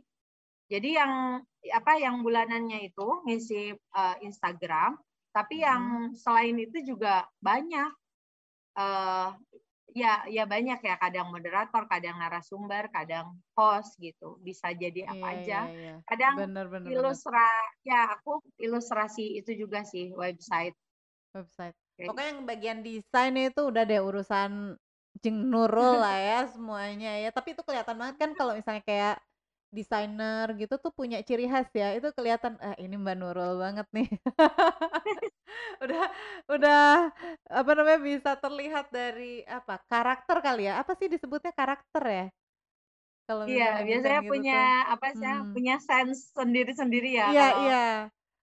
[0.72, 1.14] jadi yang
[1.76, 4.96] apa yang bulanannya itu ngisi uh, Instagram,
[5.36, 7.92] tapi yang selain itu juga banyak
[8.80, 9.36] uh,
[9.92, 14.40] ya ya banyak ya kadang moderator, kadang narasumber, kadang host gitu.
[14.40, 15.60] Bisa jadi apa Iya, aja.
[15.68, 15.96] iya, iya.
[16.08, 16.96] Kadang Bener, bener, bener.
[17.04, 17.52] ilustra
[17.84, 20.76] ya aku ilustrasi itu juga sih website.
[21.36, 21.76] Website.
[22.00, 24.80] Kayak Pokoknya yang bagian desain itu udah deh urusan
[25.20, 27.30] Jeng Nurul lah ya semuanya ya.
[27.36, 29.20] Tapi itu kelihatan banget kan kalau misalnya kayak
[29.78, 31.88] desainer gitu tuh punya ciri khas ya.
[31.98, 34.08] Itu kelihatan ah ini Mbak Nurul banget nih.
[35.84, 36.04] udah
[36.54, 36.82] udah
[37.60, 39.74] apa namanya bisa terlihat dari apa?
[39.92, 40.74] Karakter kali ya.
[40.82, 42.26] Apa sih disebutnya karakter ya?
[43.28, 44.66] Kalau Iya, biasanya gitu punya tuh.
[44.94, 45.54] apa sih ya, Hmm.
[45.54, 47.76] punya sense sendiri-sendiri ya Iya, kalau iya.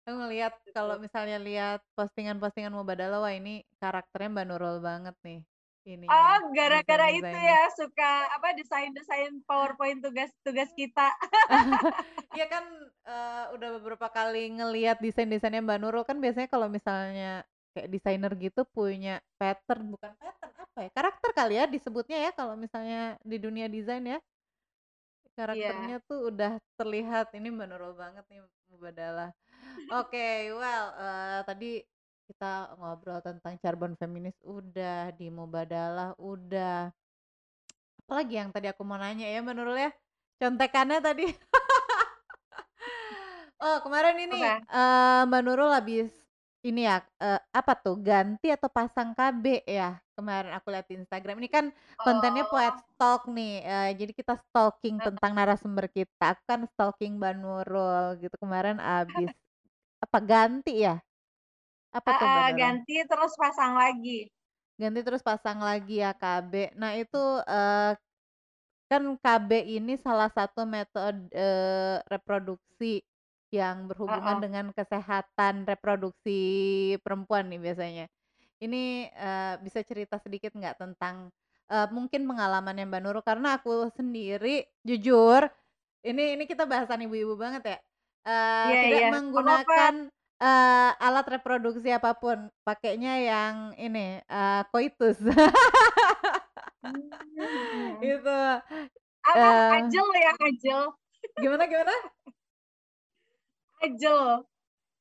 [0.07, 5.39] Aku ngelihat kalau misalnya lihat postingan-postingan Mubadala, wah ini karakternya Mbak Nurul banget nih
[5.89, 11.09] ininya, Oh, gara-gara itu ya suka apa desain-desain PowerPoint tugas-tugas kita.
[12.37, 12.65] Iya kan
[13.09, 18.69] eh, udah beberapa kali ngelihat desain-desainnya Mbak Nurul kan biasanya kalau misalnya kayak desainer gitu
[18.69, 20.91] punya pattern, bukan pattern apa ya?
[20.93, 24.19] Karakter kali ya disebutnya ya kalau misalnya di dunia desain ya.
[25.39, 29.31] Karakternya tuh udah terlihat ini Mbak Nurul banget nih Mubadala.
[29.95, 31.71] Oke, well eh, tadi
[32.29, 36.93] kita ngobrol tentang Cirebon feminis udah, di Mubadalah udah.
[38.05, 39.91] Apalagi yang tadi aku mau nanya ya Mbak Nurul ya?
[40.41, 41.27] Contekannya tadi.
[43.59, 44.63] Oh, kemarin ini Apa?
[44.71, 46.11] eh, Mbak Nurul habis
[46.63, 49.99] ini ya eh, apa tuh ganti atau pasang KB ya?
[50.15, 51.39] Kemarin aku lihat di Instagram.
[51.43, 51.65] Ini kan
[52.03, 53.63] kontennya Poet Oh, Talk nih.
[53.63, 56.35] eh, jadi kita stalking tentang narasumber kita.
[56.39, 59.31] Aku kan stalking Mbak Nurul gitu kemarin abis
[60.05, 61.03] apa ganti ya?
[61.97, 62.79] Apa tuh Mbak Heeh, Nurul?
[62.79, 64.19] ganti terus pasang lagi.
[64.79, 66.71] Ganti terus pasang lagi ya KB.
[66.79, 67.19] Nah, itu
[67.51, 67.93] eh,
[68.91, 73.03] kan KB ini salah satu metode eh, reproduksi
[73.55, 74.43] yang berhubungan Heeh.
[74.43, 76.41] dengan kesehatan reproduksi
[77.05, 78.07] perempuan nih biasanya.
[78.63, 81.31] Ini eh, bisa cerita sedikit nggak tentang
[81.71, 85.47] eh, mungkin pengalamannya Mbak Nurul karena aku sendiri jujur
[86.07, 87.79] ini ini kita bahasan ibu-ibu banget ya.
[88.29, 89.07] Eh, Iya, tidak iya.
[89.31, 89.75] Nggak apa-apa.
[89.75, 89.95] menggunakan
[90.39, 95.19] eh, alat reproduksi apa pun, pakainya yang ini eh, koitus.
[97.99, 98.39] Itu
[99.29, 99.35] Apa?
[99.37, 100.83] eh, Ajel ya, ajel.
[101.43, 101.95] gimana gimana?
[103.83, 104.47] Ajel.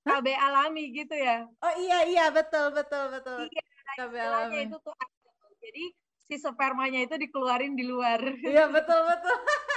[0.07, 0.23] Hah?
[0.23, 1.45] KB alami gitu ya.
[1.59, 3.45] Oh iya iya betul betul betul.
[3.47, 3.63] Iya,
[3.99, 4.67] KB istilahnya alami.
[4.71, 5.35] itu tuh ajel.
[5.61, 5.83] Jadi
[6.27, 8.19] si spermanya itu dikeluarin di luar.
[8.43, 9.35] Iya betul betul.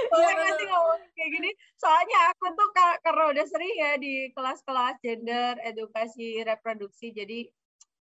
[0.00, 0.58] Iya Boleh nggak betul.
[0.58, 1.50] sih ngomong kayak gini?
[1.76, 7.38] Soalnya aku tuh ka- karena udah sering ya di kelas-kelas gender, edukasi, reproduksi, jadi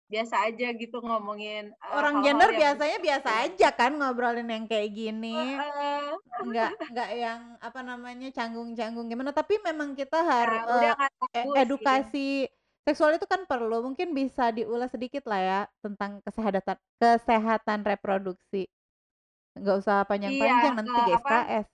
[0.06, 4.94] biasa aja gitu ngomongin eh, Orang gender yang biasanya biasa aja kan ngobrolin yang kayak
[4.94, 5.34] gini.
[5.34, 6.14] Heeh.
[6.46, 9.34] Nggak nggak yang apa namanya canggung-canggung gimana.
[9.34, 11.58] Tapi memang kita harus Nah, nggak tabu sih.
[11.66, 12.28] edukasi
[12.86, 13.82] seksual itu kan perlu.
[13.82, 18.70] Mungkin bisa diulas sedikit lah ya tentang kesehatan kesehatan reproduksi.
[19.58, 21.02] Nggak usah Iya, panjang-panjang nanti eh?
[21.10, 21.66] GSKS.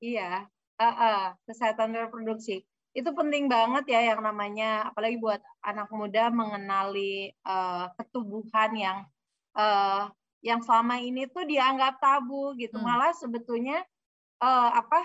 [0.00, 0.46] Iya,
[0.80, 2.64] heeh, kesehatan reproduksi.
[2.96, 8.98] Itu penting banget ya yang namanya apalagi buat anak muda mengenali eh, ketubuhan yang
[9.56, 10.04] eh,
[10.44, 12.76] yang selama ini tuh dianggap tabu gitu.
[12.80, 12.86] Hmm.
[12.88, 13.84] Malah sebetulnya
[14.40, 15.00] eh, apa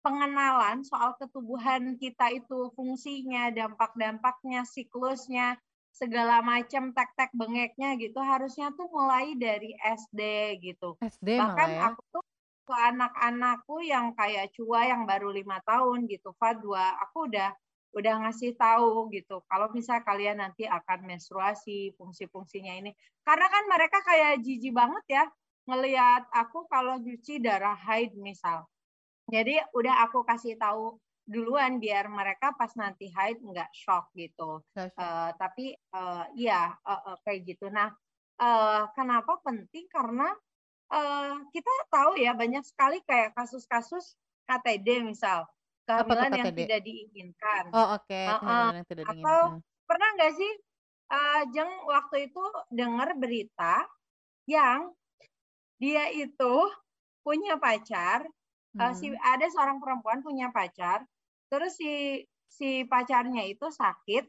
[0.00, 5.60] pengenalan soal ketubuhan kita itu fungsinya, dampak-dampaknya, siklusnya,
[5.92, 10.20] segala macam tek-tek bengeknya gitu harusnya tuh mulai dari SD
[10.64, 10.96] gitu.
[10.96, 11.80] SD malah Bahkan ya.
[11.92, 12.24] aku tuh
[12.70, 17.50] ke anak-anakku yang kayak Cua yang baru lima tahun gitu, Fadwa, aku udah
[17.90, 19.42] udah ngasih tahu gitu.
[19.50, 22.94] Kalau misal kalian nanti akan menstruasi, fungsi-fungsinya ini.
[23.26, 25.24] Karena kan mereka kayak jijik banget ya
[25.66, 28.62] ngelihat aku kalau nyuci darah haid misal.
[29.26, 34.62] Jadi udah aku kasih tahu duluan biar mereka pas nanti haid nggak shock gitu.
[34.74, 37.66] Uh, tapi uh, iya uh, uh, kayak gitu.
[37.70, 37.90] Nah,
[38.38, 39.90] uh, kenapa penting?
[39.90, 40.30] Karena
[40.90, 45.46] uh, kita tahu ya banyak sekali kayak kasus-kasus KTD misal
[45.86, 47.64] kehamilan yang tidak diinginkan.
[47.74, 48.26] Oh oke, okay.
[48.26, 49.26] uh, yang tidak diinginkan.
[49.26, 49.40] Atau
[49.86, 50.52] pernah nggak sih
[51.10, 53.86] uh, Jeng waktu itu dengar berita
[54.46, 54.94] yang
[55.80, 56.54] dia itu
[57.24, 58.26] punya pacar,
[58.76, 58.80] hmm.
[58.80, 61.02] uh, si ada seorang perempuan punya pacar,
[61.48, 64.26] terus si si pacarnya itu sakit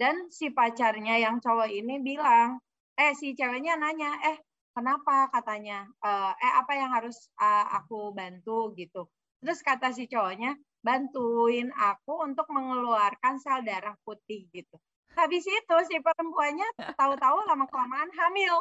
[0.00, 2.58] dan si pacarnya yang cowok ini bilang,
[2.96, 4.36] eh si ceweknya nanya, eh
[4.80, 9.04] kenapa katanya, uh, eh apa yang harus uh, aku bantu gitu.
[9.44, 14.80] Terus kata si cowoknya, bantuin aku untuk mengeluarkan sel darah putih gitu.
[15.12, 18.56] Habis itu si perempuannya tahu-tahu lama kelamaan hamil.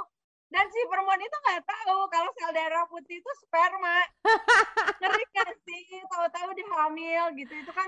[0.50, 4.04] Dan si perempuan itu nggak tahu kalau sel darah putih itu sperma.
[5.00, 6.04] Ngeri kan sih?
[6.04, 7.54] Tahu-tahu dia hamil gitu.
[7.64, 7.88] Itu kan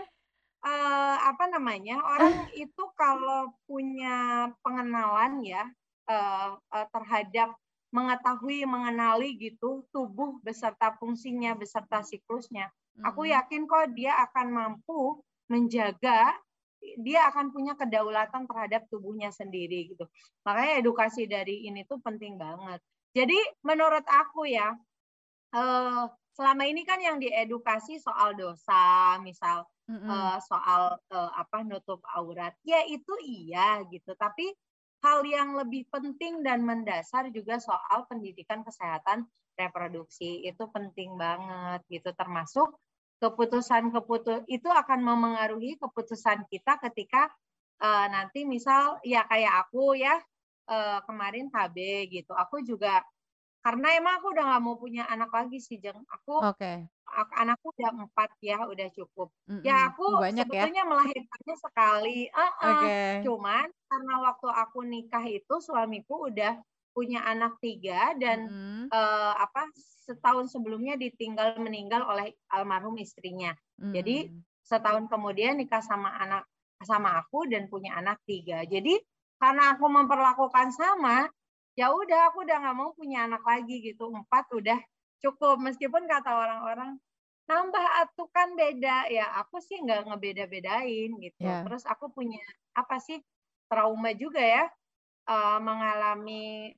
[0.63, 1.99] uh, apa namanya?
[1.99, 5.67] Orang itu kalau punya pengenalan ya
[6.07, 7.51] uh, uh, terhadap
[7.91, 12.71] mengetahui, mengenali gitu tubuh beserta fungsinya, beserta siklusnya.
[13.03, 15.19] Aku yakin kok dia akan mampu
[15.51, 16.35] menjaga
[16.81, 20.05] dia akan punya kedaulatan terhadap tubuhnya sendiri gitu.
[20.41, 22.81] Makanya edukasi dari ini tuh penting banget.
[23.13, 24.73] Jadi menurut aku ya,
[25.53, 30.41] eh, selama ini kan yang diedukasi soal dosa, misal mm-hmm.
[30.41, 34.17] soal eh, apa nutup aurat, ya itu iya gitu.
[34.17, 34.49] Tapi
[35.01, 39.25] hal yang lebih penting dan mendasar juga soal pendidikan kesehatan
[39.57, 40.45] reproduksi.
[40.45, 42.77] Itu penting banget gitu, termasuk
[43.21, 47.29] keputusan keputus itu akan memengaruhi keputusan kita ketika
[47.81, 50.17] uh, nanti misal ya kayak aku ya
[50.69, 52.33] uh, kemarin KB gitu.
[52.33, 53.05] Aku juga
[53.61, 56.89] karena emang aku udah nggak mau punya anak lagi sih jeng aku okay.
[57.37, 59.63] anakku udah empat ya udah cukup mm -hmm.
[59.63, 60.65] ya aku Banyak ya?
[60.65, 60.89] sebetulnya ya?
[60.89, 62.51] melahirkannya sekali uh -uh.
[62.81, 63.11] Okay.
[63.21, 66.57] cuman karena waktu aku nikah itu suamiku udah
[66.91, 68.83] punya anak tiga dan mm -hmm.
[68.91, 69.69] uh, apa
[70.11, 73.55] setahun sebelumnya ditinggal meninggal oleh almarhum istrinya.
[73.79, 73.95] Hmm.
[73.95, 74.27] Jadi
[74.65, 76.43] setahun kemudian nikah sama anak
[76.83, 78.67] sama aku dan punya anak tiga.
[78.67, 78.99] Jadi
[79.39, 81.25] karena aku memperlakukan sama,
[81.75, 84.11] ya udah aku udah nggak mau punya anak lagi gitu.
[84.11, 84.79] Empat udah
[85.23, 85.57] cukup.
[85.61, 86.97] Meskipun kata orang-orang
[87.49, 91.41] nambah atuh kan beda ya aku sih nggak ngebeda-bedain gitu.
[91.41, 91.63] Yeah.
[91.67, 92.39] Terus aku punya
[92.77, 93.19] apa sih
[93.67, 94.65] trauma juga ya
[95.27, 96.75] uh, mengalami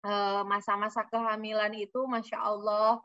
[0.00, 3.04] Eh, masa-masa kehamilan itu masya Allah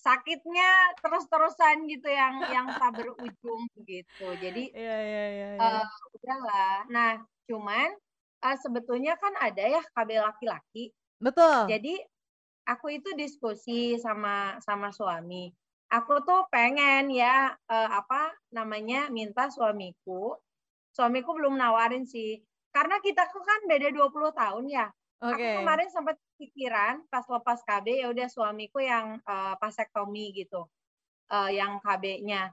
[0.00, 5.84] sakitnya terus-terusan gitu yang yang tak berujung gitu jadi yeah, yeah, yeah, yeah.
[5.84, 5.84] Uh,
[6.16, 7.12] udahlah nah
[7.44, 7.92] cuman
[8.42, 10.90] uh, sebetulnya kan ada ya KB laki-laki.
[11.22, 11.70] Betul.
[11.70, 11.94] Jadi
[12.66, 15.50] aku itu diskusi sama sama suami.
[15.92, 20.36] Aku tuh pengen ya uh, apa namanya minta suamiku
[20.92, 22.38] suamiku belum nawarin sih.
[22.72, 24.86] Karena kita kan beda 20 tahun ya.
[25.22, 25.28] Okay.
[25.38, 30.66] Aku kemarin sempat pikiran pas lepas KB ya udah suamiku yang uh, vasektomi gitu,
[31.30, 32.50] uh, yang KB-nya.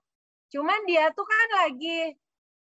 [0.53, 2.13] Cuman dia tuh kan lagi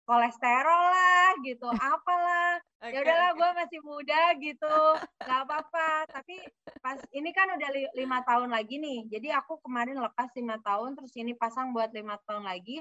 [0.08, 2.56] kolesterol lah gitu, apalah.
[2.80, 4.78] okay, ya udahlah gue masih muda gitu,
[5.20, 6.08] nggak apa-apa.
[6.08, 6.40] Tapi
[6.80, 10.96] pas ini kan udah li lima tahun lagi nih, jadi aku kemarin lepas lima tahun,
[10.96, 12.80] terus ini pasang buat lima tahun lagi.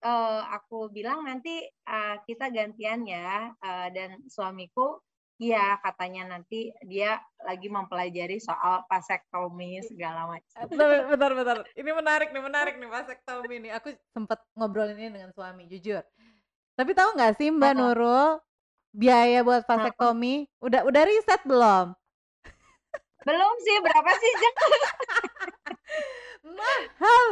[0.00, 5.04] Uh, aku bilang nanti uh, kita gantian ya, uh, dan suamiku
[5.36, 10.64] Iya, katanya nanti dia lagi mempelajari soal vasektomi segala macam.
[11.12, 11.58] Bentar, bentar.
[11.76, 13.72] Ini menarik nih, menarik nih vasektomi nih.
[13.76, 16.00] Aku sempat ngobrol ini dengan suami, jujur.
[16.76, 18.36] Tapi tahu nggak sih Mbak Nurul,
[18.92, 21.96] biaya buat vasektomi udah udah riset belum?
[23.26, 24.32] Belum sih, berapa sih?
[26.56, 27.30] Mahal.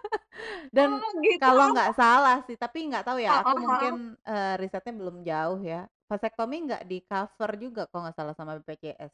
[0.74, 1.42] Dan oh, gitu.
[1.42, 5.84] kalau nggak salah sih, tapi nggak tahu ya, aku mungkin uh, risetnya belum jauh ya
[6.12, 9.12] vasektomi nggak di cover juga kalau nggak salah sama BPJS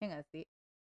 [0.00, 0.44] ya nggak sih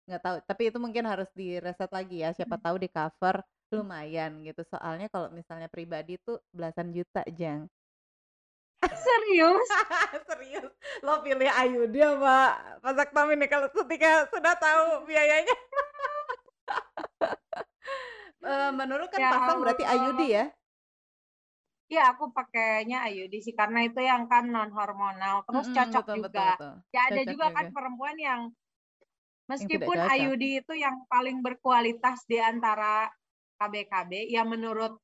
[0.08, 2.64] nggak tahu tapi itu mungkin harus di reset lagi ya siapa hmm.
[2.64, 3.44] tahu di cover
[3.76, 7.68] lumayan gitu soalnya kalau misalnya pribadi tuh belasan juta jang
[9.06, 9.70] serius?
[10.30, 10.72] Serius.
[11.06, 15.56] Lo pilih Ayudi apa vasektomi nih kalau ketika sudah tahu biayanya.
[18.42, 20.46] Uh, menurut kan ya pasang berarti Ayudi ya?
[21.92, 26.06] Iya, aku pakainya IUD sih karena itu yang kan non hormonal, terus mm -hmm, cocok
[26.08, 26.32] betul, juga.
[26.32, 26.74] Betul, betul.
[26.96, 28.42] Ya ada juga kan perempuan yang
[29.52, 33.12] meskipun yang IUD itu yang paling berkualitas di antara
[33.60, 34.96] KBKB, ya menurut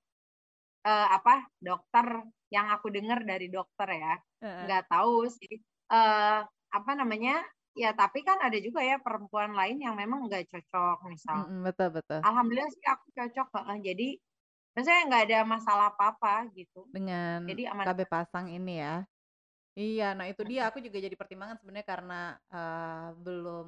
[0.83, 4.91] uh, apa dokter yang aku dengar dari dokter ya, nggak uh -uh.
[4.91, 5.53] tahu sih
[5.93, 7.41] uh, apa namanya.
[7.77, 11.45] Ya tapi kan ada juga ya perempuan lain yang memang nggak cocok misal.
[11.45, 12.19] Mm -hmm, betul betul.
[12.25, 13.47] Alhamdulillah sih aku cocok.
[13.53, 14.17] Uh, jadi
[14.77, 16.85] Maksudnya nggak ada masalah apa-apa gitu.
[16.93, 17.81] Dengan Jadi aman.
[17.81, 19.01] KB pasang ini ya?
[19.73, 22.21] Iya, nah itu dia aku juga jadi pertimbangan sebenarnya karena,
[22.53, 23.67] eee, belum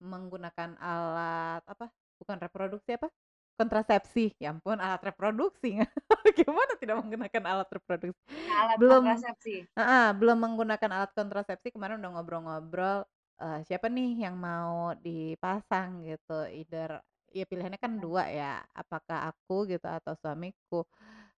[0.00, 3.08] menggunakan alat apa, bukan reproduksi apa,
[3.56, 5.76] kontrasepsi, ya ampun alat reproduksi,
[6.40, 8.22] gimana tidak menggunakan alat reproduksi?
[8.60, 9.56] Alat Belum kontrasepsi.
[9.78, 12.98] heeh, belum menggunakan alat kontrasepsi kemarin udah ngobrol-ngobrol,
[13.40, 17.00] eee, siapa nih yang mau dipasang gitu, either
[17.30, 18.02] ya pilihannya kan Mhm.
[18.02, 20.84] 2 ya, apakah aku gitu atau suamiku.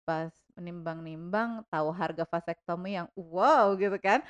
[0.06, 4.22] Pas menimbang-nimbang tahu harga vasektomi yang wow gitu kan.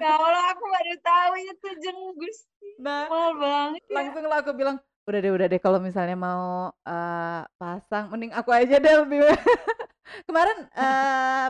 [0.00, 4.08] Ya Allah aku baru tahu itu Jeng, Gusti, Nah, mahal banget ya.
[4.12, 8.50] langsung lah aku bilang, "Udah deh udah deh kalau misalnya mau, eee, pasang mending aku
[8.54, 9.18] aja deh lebih"
[10.28, 11.48] kemarin, eee,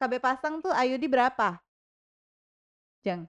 [0.00, 1.60] KB pasang tuh IUD berapa?
[3.04, 3.28] Jeng?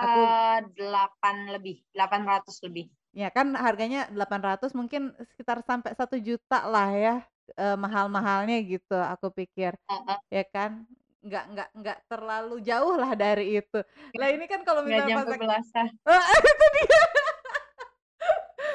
[0.00, 2.88] Aku Eee, 8 lebih, 800 lebih.
[3.14, 7.14] Ya kan harganya 800 mungkin sekitar sampai 1.000.000 lah ya,
[7.54, 10.18] eee, mahal-mahalnya gitu aku pikir, Heeh.
[10.34, 10.86] ya kan.
[11.26, 13.78] Nggak nggak nggak terlalu jauh lah dari itu.
[14.18, 15.88] Lah ini kan kalau Nggak nyampe vasek belasan.
[16.08, 17.02] heeh, itu dia.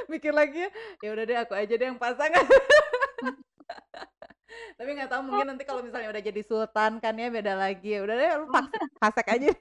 [0.10, 0.70] Mikir lagi ya,
[1.05, 2.34] ya udah deh aku aja deh yang pasang.
[4.78, 7.99] Tapi nggak tahu mungkin nanti kalau misalnya udah jadi sultan kan ya beda lagi, ya
[8.01, 8.45] udah deh lu
[8.97, 9.49] fasek aja.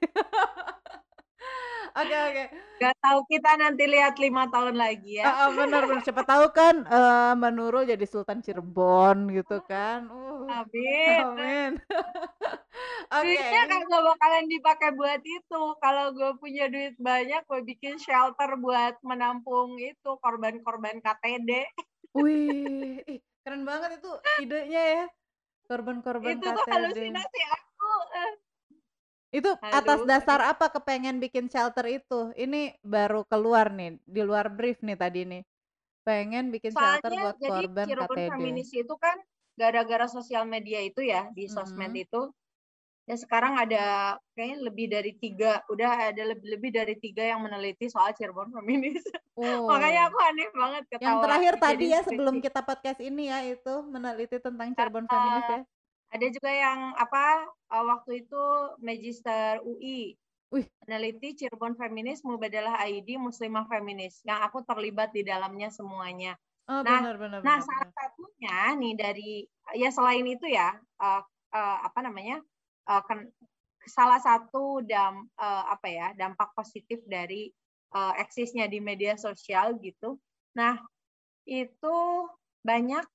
[1.99, 2.43] Oke oke.
[2.79, 5.25] Nggak tahu kita nanti lihat 5 tahun lagi ya.
[5.25, 10.38] Heeh, bener bener, siapa tahu kan, eee, Mbak Nurul jadi Sultan Cirebon gitu kan, uh,
[10.49, 11.25] Amin.
[11.25, 11.71] amin.
[13.19, 13.69] Duitnya Oke.
[13.69, 19.75] kagak bakalan dipakai buat itu, kalau gue punya duit banyak gue bikin shelter buat menampung
[19.81, 21.49] itu korban-korban KTD.
[22.17, 24.09] Wih, ih keren banget itu
[24.43, 25.03] idenya ya,
[25.69, 26.69] korban-korban Itu tuh KTD.
[26.71, 27.91] halusinasi aku,
[28.23, 28.31] eh.
[29.37, 30.51] Itu atas Aduh dasar aduh.
[30.51, 32.33] apa kepengen bikin shelter itu?
[32.43, 35.41] Ini baru keluar nih, di luar brief nih tadi nih,
[36.07, 38.31] pengen bikin shelter Soalnya buat jadi korban Cirebon KTD.
[38.33, 39.17] Feminis itu kan
[39.59, 41.99] gara-gara sosial media itu ya, di sosmed Mhm.
[41.99, 42.31] itu,
[43.09, 48.11] ya sekarang ada kayaknya lebih dari 3, udah ada lebih-lebih dari 3 yang meneliti soal
[48.17, 49.03] Cirebon Feminis.
[49.71, 50.13] Makanya Oh.
[50.13, 54.37] aku aneh banget Yang ketawa terakhir tadi ya sebelum kita podcast ini ya itu, meneliti
[54.43, 55.49] tentang Cirebon Feminis Heeh.
[55.49, 55.63] ya?
[56.13, 58.43] Ada juga yang apa, eee, waktu itu
[58.81, 60.17] Magister UI,
[60.51, 60.69] Wih.
[60.87, 66.37] meneliti Cirebon Feminis Mubadalah IID Muslimah Feminis, yang aku terlibat di dalamnya semuanya.
[66.69, 69.31] Oh, Nah bener bener nah bener salah satunya nih dari
[69.79, 71.21] ya selain itu ya, eee
[71.55, 72.37] eee, apa namanya,
[72.89, 73.19] eee, ken
[73.87, 77.51] salah satu dam eee, apa ya, dampak positif dari,
[77.95, 80.19] eee, eksisnya di media sosial gitu.
[80.59, 80.75] Nah,
[81.47, 81.97] itu
[82.65, 83.05] banyak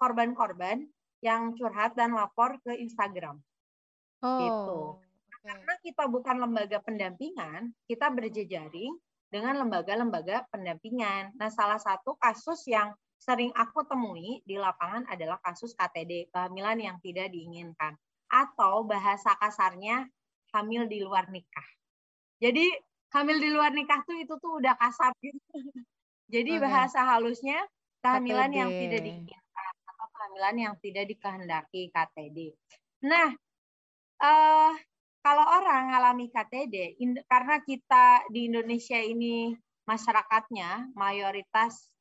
[0.00, 0.88] korban-korban
[1.24, 3.42] yang curhat dan lapor ke Instagram.
[4.38, 4.80] Gitu.
[4.86, 5.04] Oh,
[5.44, 5.44] oke.
[5.44, 8.96] karena kita bukan lembaga pendampingan, kita berjejaring
[9.32, 11.32] dengan lembaga-lembaga pendampingan.
[11.36, 12.92] Nah, salah satu kasus yang
[13.22, 17.94] sering aku temui di lapangan adalah kasus KTD, kehamilan yang tidak diinginkan.
[18.26, 20.10] Atau bahasa kasarnya
[20.50, 21.68] hamil di luar nikah.
[22.42, 22.66] Jadi
[23.14, 25.38] hamil di luar nikah tuh itu tuh udah kasar gitu.
[26.34, 27.62] Jadi bahasa halusnya
[28.02, 29.06] kehamilan yang tidak KTD.
[29.06, 32.38] diinginkan atau kehamilan yang tidak dikehendaki KTD.
[33.06, 33.30] Nah,
[34.18, 34.72] eee,
[35.22, 36.98] kalau orang ngalami KTD,
[37.30, 39.54] karena kita di Indonesia ini
[39.86, 41.91] masyarakatnya mayoritas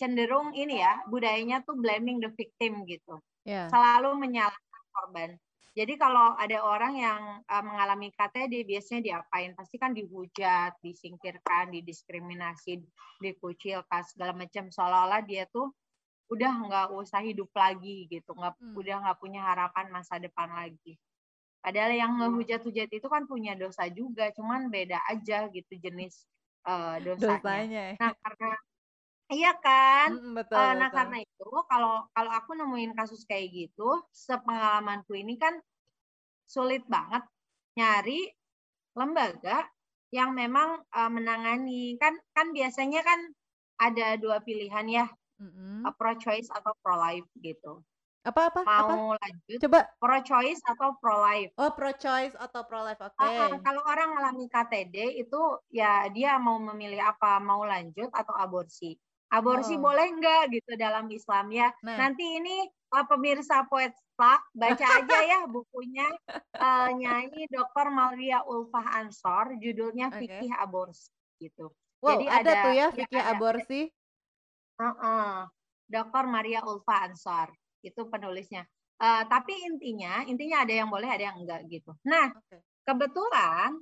[0.00, 3.20] cenderung ini ya, budayanya tuh blaming the victim gitu.
[3.44, 3.76] Iya.
[3.76, 5.30] Selalu menyalahkan korban.
[5.76, 12.80] Jadi kalau ada orang yang, eee, mengalami KTD biasanya diapain, pasti kan dihujat, disingkirkan, didiskriminasi,
[13.20, 15.72] dikucilkan, segala macam, seolah-olah dia tuh
[16.32, 18.80] udah nggak usah hidup lagi gitu, nggak Mmm.
[18.80, 20.98] udah nggak punya harapan masa depan lagi.
[21.64, 26.26] Padahal yang ngehujat-hujat itu kan punya dosa juga, cuman beda aja gitu jenis,
[26.68, 27.62] eee, dosanya.
[27.62, 27.98] Dosanya ya.
[28.00, 28.48] Nah karena
[29.34, 30.10] iya kan?
[30.10, 30.96] Mhm, betul Eee, nah betul.
[30.96, 33.82] karena itu kalau kalau aku nemuin kasus kayak gitu,
[34.26, 35.54] sepengalamanku ini kan
[36.54, 37.22] sulit banget
[37.78, 38.32] nyari
[38.98, 39.68] lembaga
[40.14, 41.82] yang memang, eee, menangani.
[42.02, 43.20] Kan kan biasanya kan
[43.80, 45.06] ada 2 pilihan ya,
[45.38, 45.86] Mhm.
[45.86, 47.82] eee, pro-choice atau pro-life gitu.
[48.28, 48.96] Apa apa apa?
[48.96, 49.80] Mau lanjut Coba.
[50.02, 51.52] pro-choice atau pro-life.
[51.58, 53.60] Oh, pro-choice atau pro-life, Heeh, oke.
[53.64, 55.40] kalau orang mengalami KTD itu
[55.72, 58.92] ya dia mau memilih apa, mau lanjut atau aborsi.
[59.36, 59.86] Aborsi Oh.
[59.86, 61.68] boleh enggak gitu dalam Islam ya.
[61.82, 62.00] Nah.
[62.00, 62.56] Nanti ini,
[62.94, 66.06] eee, pemirsa Poetspark baca aja ya bukunya,
[66.62, 67.86] eee, Nyai Dr.
[67.92, 70.46] Maria Ulfah Ansor, judulnya Oke.
[70.46, 71.10] Fikih Aborsi
[71.42, 71.72] gitu.
[72.04, 73.88] Wow, Jadi ada ada tuh ya ya fikih ada ada aborsi?
[74.80, 75.36] Heeh,
[75.88, 76.24] Dr.
[76.28, 77.48] Maria Ulfah Ansor,
[77.80, 78.68] itu penulisnya.
[79.00, 81.96] Eee, tapi intinya intinya ada yang boleh, ada yang enggak gitu.
[82.04, 82.62] Nah, Oke.
[82.88, 83.80] kebetulan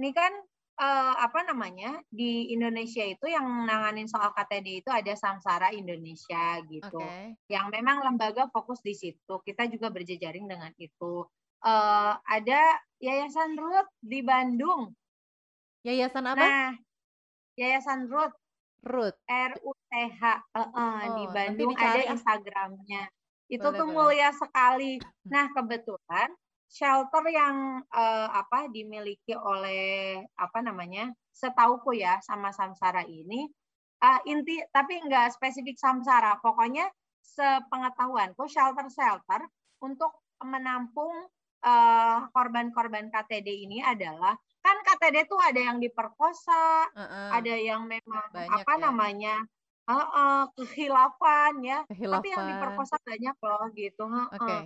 [0.00, 0.32] ini kan
[0.78, 6.98] uh, apa namanya, di Indonesia itu yang nanganin soal KTD itu ada Samsara Indonesia gitu,
[7.00, 7.38] Oke.
[7.50, 11.26] yang memang lembaga fokus di situ, kita juga berjejaring dengan itu.
[11.64, 14.92] Uh, ada Yayasan Ruth di Bandung.
[15.84, 16.44] Yayasan apa?
[16.44, 16.70] Nah,
[17.56, 18.36] Yayasan Ruth.
[18.84, 19.16] Ruth.
[19.24, 20.20] R-U-T-H,
[20.52, 22.12] uh, uh, di Oh, nanti Bandung ada ah.
[22.12, 23.02] Instagramnya.
[23.48, 23.96] Itu Boleh tuh boleh.
[24.12, 24.92] mulia sekali.
[25.32, 26.28] Nah, kebetulan
[26.74, 31.14] shelter yang uh, apa dimiliki oleh apa namanya?
[31.30, 33.46] Setauku ya sama Samsara ini
[34.02, 36.42] uh, inti tapi enggak spesifik Samsara.
[36.42, 36.90] Pokoknya
[37.22, 39.46] sepengetahuanku shelter-shelter
[39.86, 40.10] untuk
[40.42, 41.30] menampung
[41.62, 47.28] uh, korban-korban KTD ini adalah kan KTD tuh ada yang diperkosa, Heeh.
[47.36, 48.80] ada yang memang Banyak apa ya.
[48.80, 49.36] namanya?
[49.84, 51.84] Heeh, kehilafan ya.
[51.84, 52.48] Tapi yang Kehilafan.
[52.48, 54.04] diperkosa banyak loh gitu.
[54.08, 54.56] Oke.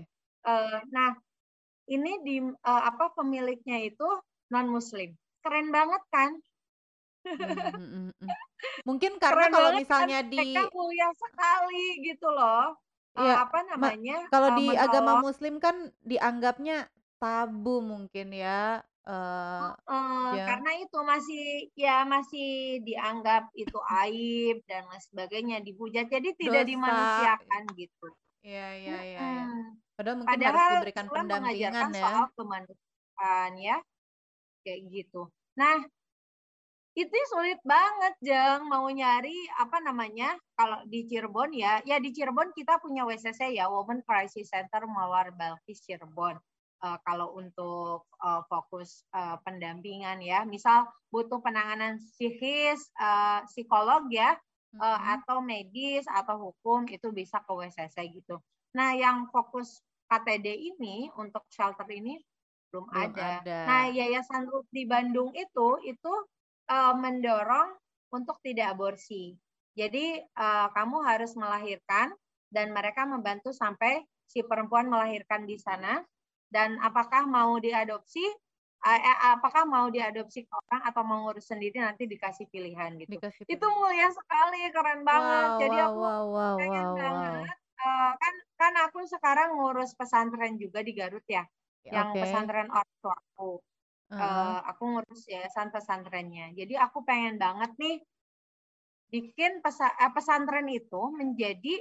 [0.47, 1.19] Eh, nah,
[1.97, 2.36] ini di
[2.70, 4.09] eh, apa pemiliknya itu
[4.53, 5.11] non muslim.
[5.45, 6.30] Keren banget kan?
[7.39, 8.30] Mhm, mhm, mhm.
[8.89, 10.09] Mungkin karena Keren kalau kan?
[10.11, 12.76] misalnya di Mereka mulia sekali gitu loh.
[13.18, 14.18] Eh, Iya, apa ma namanya?
[14.32, 15.76] kalau eh, di agama menolong muslim kan
[16.11, 16.74] dianggapnya
[17.20, 20.47] tabu mungkin ya, eee, Heeh, ya.
[20.47, 21.43] karena itu masih
[21.84, 22.47] ya masih
[22.86, 26.07] dianggap itu aib dan lain sebagainya, dihujat.
[26.14, 26.70] Jadi tidak Dosa.
[26.70, 28.07] dimanusiakan gitu.
[28.43, 29.47] Iya iya iya iya.
[29.99, 32.03] Padahal mungkin harus Padahal diberikan Islam pendampingan mengajarkan ya.
[32.07, 33.76] soal kemanusiaan ya,
[34.62, 35.22] kayak gitu.
[35.59, 35.76] Nah,
[36.99, 42.55] itu sulit banget Jeng, mau nyari apa namanya, kalau di Cirebon ya, ya di Cirebon
[42.55, 46.39] kita punya WCC ya, Women Crisis Center Mawar Balkis Cirebon.
[46.78, 54.39] Eh, kalau untuk eh, fokus eh, pendampingan ya, misal butuh penanganan psikis, eh, psikolog ya,
[54.79, 55.22] Mhm.
[55.22, 58.39] atau medis atau hukum itu bisa ke WCC gitu.
[58.79, 62.16] Nah, yang fokus KTD ini untuk shelter ini
[62.72, 63.43] belum Belum ada.
[63.43, 63.59] ada.
[63.68, 66.12] Nah, Yayasan Ruth di Bandung itu itu
[66.68, 67.76] eh, mendorong
[68.12, 69.37] untuk tidak aborsi.
[69.76, 72.12] Jadi eh, kamu harus melahirkan
[72.49, 76.01] dan mereka membantu sampai si perempuan melahirkan di sana
[76.53, 78.24] dan apakah mau diadopsi
[78.83, 83.12] apakah mau diadopsi ke orang atau mau ngurus sendiri nanti dikasih pilihan gitu.
[83.12, 83.79] Dikasih Itu pilihan.
[83.79, 85.49] mulia sekali, keren banget.
[85.49, 87.39] Wow Jadi wow aku wow wow pengen wow wow.
[87.39, 91.45] banget eh, kan kan aku sekarang ngurus pesantren juga di Garut ya,
[91.85, 93.62] Ya, yang pesantren orang tuaku.
[94.11, 94.57] Heeh.
[94.57, 96.53] Eh, aku ngurus yayasan pesantrennya.
[96.59, 97.97] Jadi aku pengen banget nih
[99.12, 101.74] bikin pesa, eh, pesantren itu menjadi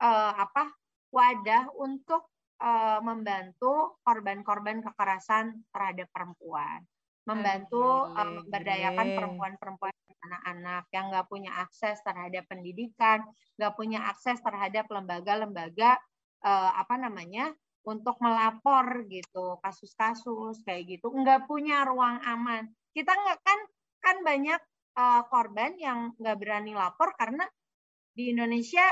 [0.00, 0.64] eh, apa
[1.12, 2.28] wadah untuk
[2.58, 6.82] eh, membantu korban-korban kekerasan terhadap perempuan,
[7.26, 9.16] membantu Gile, eh, memberdayakan gile.
[9.16, 13.22] perempuan-perempuan anak-anak yang nggak punya akses terhadap pendidikan,
[13.56, 15.96] nggak punya akses terhadap lembaga-lembaga
[16.44, 17.54] eh, apa namanya
[17.86, 22.68] untuk melapor gitu kasus-kasus kayak gitu, nggak punya ruang aman.
[22.92, 23.60] Kita nggak kan
[24.02, 24.60] kan banyak
[24.98, 27.46] eh, korban yang nggak berani lapor karena
[28.12, 28.82] di Indonesia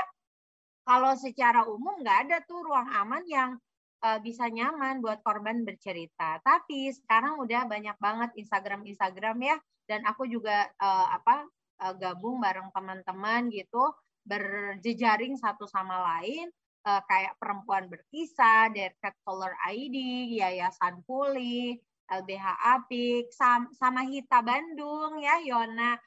[0.87, 3.59] kalau secara umum nggak ada tuh ruang aman yang
[4.07, 6.39] eh, bisa nyaman buat korban bercerita.
[6.39, 9.57] Tapi sekarang udah banyak banget Instagram-Instagram ya,
[9.91, 11.43] dan aku juga eh, apa
[11.83, 13.91] eh, gabung bareng teman-teman gitu,
[14.23, 16.47] berjejaring satu sama lain,
[16.87, 19.95] eh, kayak perempuan berkisah, Dear Cat Color ID,
[20.39, 21.75] Yayasan Pulih,
[22.07, 22.47] LBH
[22.79, 25.99] Apik, sam- sama Hita Bandung ya, Yona,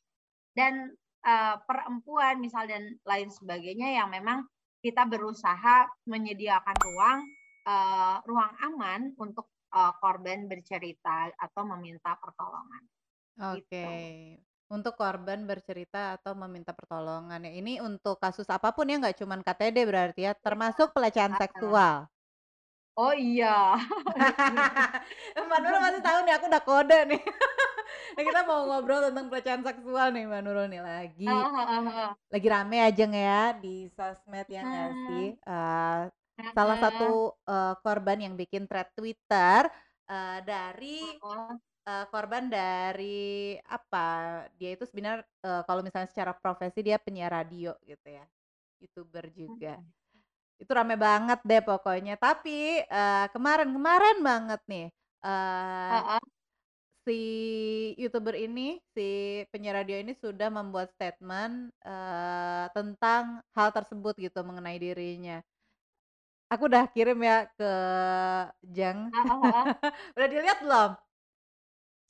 [0.56, 4.48] dan eh, perempuan misal dan lain sebagainya yang memang
[4.80, 7.20] kita berusaha menyediakan ruang
[7.68, 12.82] eh, ruang aman untuk eh, korban bercerita atau meminta pertolongan.
[13.56, 13.64] Oke.
[13.68, 13.84] Gitu.
[14.70, 17.52] Untuk korban bercerita atau meminta pertolongan ya.
[17.58, 21.96] Ini untuk kasus apa pun ya, nggak cuman KTD berarti ya, termasuk pelecehan Ah, seksual.
[22.94, 23.74] Oh iya.
[25.34, 27.22] Mbak Nurul masih tahu nih, aku udah kode nih.
[28.16, 31.26] Nah, kita mau ngobrol tentang pelecehan seksual nih Mbak Nurul nih lagi.
[31.26, 32.16] Ah, ah, ah, ah.
[32.32, 35.24] Lagi rame aja nggak ya di sosmed ya nggak sih?
[35.38, 35.98] Eh,
[36.56, 39.62] salah Ah, satu eh, korban yang bikin thread Twitter
[40.10, 41.20] eh, dari
[41.88, 44.06] eh, korban dari apa?
[44.58, 48.24] Dia itu sebenarnya eh, kalau misalnya secara profesi dia penyiar radio gitu ya,
[48.82, 49.74] youtuber juga.
[49.74, 49.90] mm,
[50.62, 52.14] Itu rame banget deh pokoknya.
[52.20, 52.84] Tapi
[53.34, 54.86] kemarin-kemarin banget nih
[55.26, 56.20] eh, ah, ah.
[57.10, 57.18] Si
[57.98, 64.78] youtuber ini, si penyiar radio ini sudah membuat statement eh, tentang hal tersebut gitu mengenai
[64.78, 65.42] dirinya.
[66.54, 67.72] Aku udah kirim ya ke
[68.70, 69.10] Jang.
[69.10, 69.64] Ah, ah, ah.
[70.18, 70.90] Udah dilihat belum?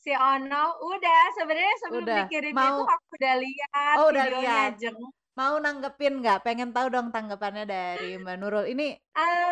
[0.00, 2.18] Si Ono udah sebenarnya sebelum Udah.
[2.24, 4.70] dikirimnya itu Mau aku udah lihat Oh, udah lihat.
[4.80, 4.96] Jeng.
[5.36, 6.40] Mau nanggepin nggak?
[6.40, 8.64] Pengen tahu dong tanggapannya dari Mbak Nurul.
[8.72, 8.96] Ini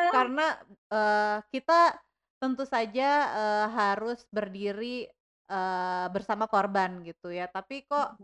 [0.08, 0.56] karena
[0.88, 1.92] eh, kita
[2.40, 5.04] tentu saja eh, harus berdiri
[5.50, 7.48] eee, bersama korban gitu ya.
[7.50, 8.16] Tapi kok,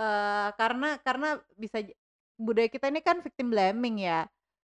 [0.00, 1.28] eee, karena karena
[1.58, 1.82] bisa
[2.40, 4.26] budaya kita ini kan victim blaming ya,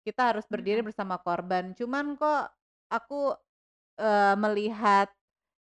[0.07, 1.74] kita harus berdiri bersama korban.
[1.78, 2.51] Cuman kok
[2.93, 3.34] aku,
[4.01, 5.09] eee, melihat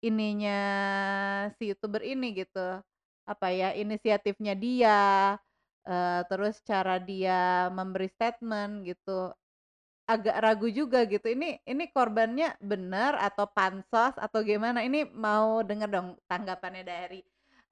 [0.04, 0.60] ininya
[1.58, 2.80] si YouTuber ini gitu,
[3.28, 5.00] apa ya, inisiatifnya dia,
[5.88, 9.32] eee, terus cara dia memberi statement gitu,
[10.14, 14.78] agak ragu juga gitu, ini ini korbannya bener atau pansos atau gimana?
[14.88, 17.20] Ini mau denger dong tanggapannya dari,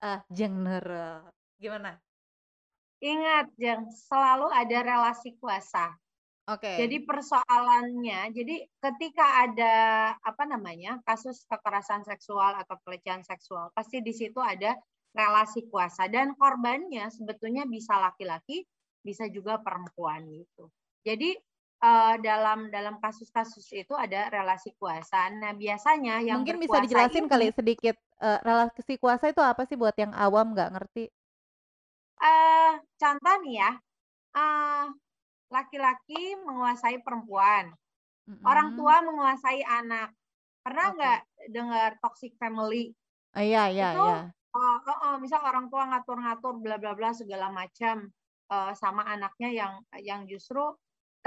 [0.04, 1.30] eee, Jengnere,
[1.62, 1.90] gimana?
[2.98, 5.94] Ingat Jeng, selalu ada relasi kuasa.
[6.48, 6.74] Oke.
[6.78, 9.74] Jadi persoalannya, jadi ketika ada
[10.22, 14.78] apa namanya kasus kekerasan seksual atau pelecehan seksual, pasti di situ ada
[15.12, 18.62] relasi kuasa dan korbannya sebetulnya bisa laki-laki,
[19.02, 20.70] bisa juga perempuan gitu.
[21.02, 21.34] Jadi
[21.84, 25.30] uh, dalam dalam kasus-kasus itu ada relasi kuasa.
[25.40, 29.76] Nah biasanya yang Mungkin bisa dijelasin kali ini sedikit, eee, relasi kuasa itu apa sih
[29.80, 31.04] buat yang awam nggak ngerti?
[32.22, 33.70] uh, contoh nih ya,
[34.38, 34.84] uh,
[35.54, 37.74] laki-laki menguasai perempuan,
[38.46, 38.78] orang Mhm.
[38.78, 40.14] tua menguasai anak.
[40.64, 41.20] Pernah nggak
[41.54, 42.94] dengar toxic family?
[43.36, 44.18] Oh, iya iya Itu iya.
[44.56, 48.10] uh, heeh, misal orang tua ngatur-ngatur bla bla bla segala macam
[48.52, 49.72] uh, sama anaknya yang
[50.02, 50.62] yang justru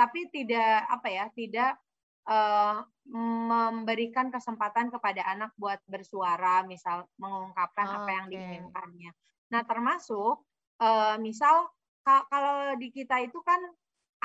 [0.01, 1.77] tapi tidak apa ya, tidak
[2.25, 8.33] uh, memberikan kesempatan kepada anak buat bersuara, misal mengungkapkan apa yang Oke.
[8.33, 9.11] diinginkannya.
[9.53, 10.41] Nah, termasuk
[10.81, 11.69] uh, misal
[12.01, 13.61] ka kalau di kita itu kan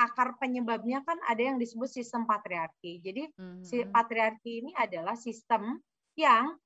[0.01, 2.97] akar penyebabnya kan ada yang disebut sistem patriarki.
[3.05, 3.29] Jadi
[3.61, 3.93] si Mhm.
[3.93, 5.77] patriarki ini adalah sistem
[6.17, 6.57] yang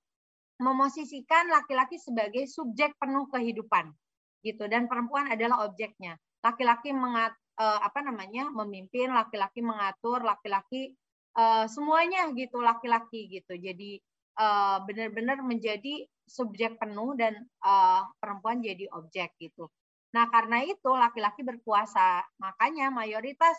[0.60, 3.92] memosisikan laki-laki sebagai subjek penuh kehidupan
[4.46, 6.16] gitu dan perempuan adalah objeknya.
[6.44, 10.96] Laki-laki mengat uh, apa namanya memimpin, laki-laki mengatur, laki-laki
[11.36, 13.58] uh, semuanya gitu laki-laki gitu.
[13.58, 14.00] Jadi
[14.40, 19.68] uh, benar-benar menjadi subjek penuh dan uh, perempuan jadi objek gitu.
[20.12, 22.24] Nah, karena itu laki-laki berkuasa.
[22.40, 23.56] Makanya mayoritas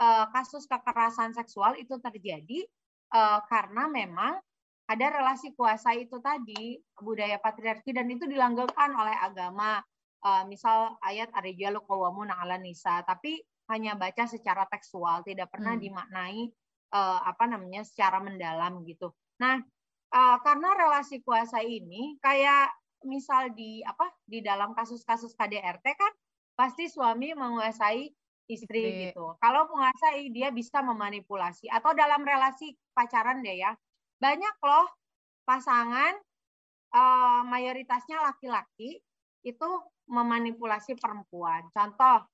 [0.00, 2.64] uh, kasus kekerasan seksual itu terjadi
[3.12, 4.36] uh, karena memang
[4.84, 9.80] ada relasi kuasa itu tadi, budaya patriarki dan itu dilanggengkan oleh agama.
[10.24, 15.84] Uh, misal ayat arijalu qawamun 'ala nisa, tapi hanya baca secara tekstual, tidak pernah Mmm.
[15.84, 16.48] dimaknai
[16.96, 19.12] uh, apa namanya secara mendalam gitu.
[19.36, 19.60] Nah,
[20.16, 22.72] uh, karena relasi kuasa ini kayak
[23.04, 26.12] misal di apa di dalam kasus-kasus KDRT kan
[26.56, 28.08] pasti suami menguasai
[28.48, 29.02] istri Istri.
[29.10, 29.36] gitu.
[29.40, 33.72] Kalau menguasai dia bisa memanipulasi atau dalam relasi pacaran deh ya.
[34.20, 34.88] Banyak loh
[35.44, 36.16] pasangan
[36.96, 39.00] uh, mayoritasnya laki-laki
[39.44, 39.68] itu
[40.08, 41.68] memanipulasi perempuan.
[41.70, 42.24] Contoh,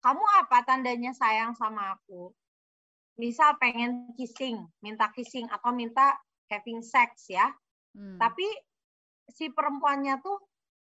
[0.00, 2.30] kamu apa tandanya sayang sama aku?
[3.18, 6.18] Misal pengen kissing, minta kissing atau minta
[6.50, 7.50] having sex ya.
[7.94, 8.18] Mmm.
[8.18, 8.46] Tapi
[9.30, 10.38] si perempuannya tuh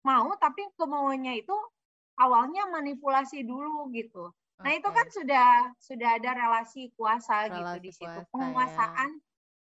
[0.05, 1.55] mau tapi kemauannya itu
[2.19, 4.31] awalnya manipulasi dulu gitu.
[4.57, 8.05] Nah, itu kan sudah sudah ada relasi kuasa gitu Relasi di situ.
[8.09, 8.33] kuasa ya.
[8.33, 9.09] Penguasaan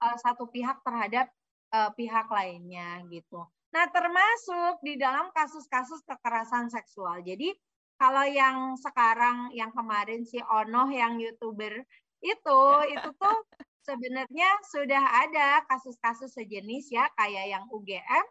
[0.07, 1.27] uh, satu pihak terhadap
[1.75, 3.43] uh, pihak lainnya gitu.
[3.75, 7.27] Nah, termasuk di dalam kasus-kasus kekerasan seksual.
[7.27, 7.51] Jadi
[7.99, 11.83] kalau yang sekarang yang kemarin si Onoh yang YouTuber
[12.23, 12.61] itu
[12.95, 13.39] itu tuh
[13.83, 18.25] sebenarnya sudah ada kasus-kasus sejenis ya kayak yang UGM,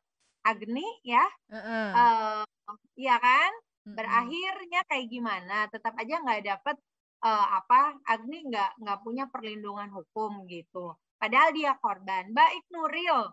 [0.48, 1.28] Agni ya.
[1.52, 1.88] Heeh.
[1.92, 2.44] Uh,
[2.96, 3.52] iya kan?
[3.84, 3.96] Mhm.
[4.00, 5.68] Berakhirnya kayak gimana?
[5.68, 6.80] Tetap aja nggak dapet
[7.20, 8.00] uh, apa?
[8.08, 10.96] Agni nggak nggak punya perlindungan hukum gitu.
[11.20, 12.32] Padahal dia korban.
[12.32, 13.32] Baik Nuril,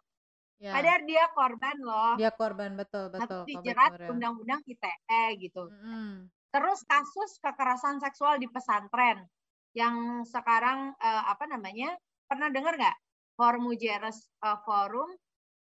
[0.61, 0.77] Ya.
[0.77, 2.13] padahal dia korban loh.
[2.21, 5.73] Dia korban, betul Harus betul, Baik dijerat undang-undang ITE gitu.
[5.73, 6.29] Mhm.
[6.53, 9.25] Terus kasus kekerasan seksual di pesantren
[9.73, 11.97] yang sekarang uh, apa namanya?
[12.29, 12.97] Pernah dengar nggak?
[13.41, 15.09] Forum Mujeres uh, Forum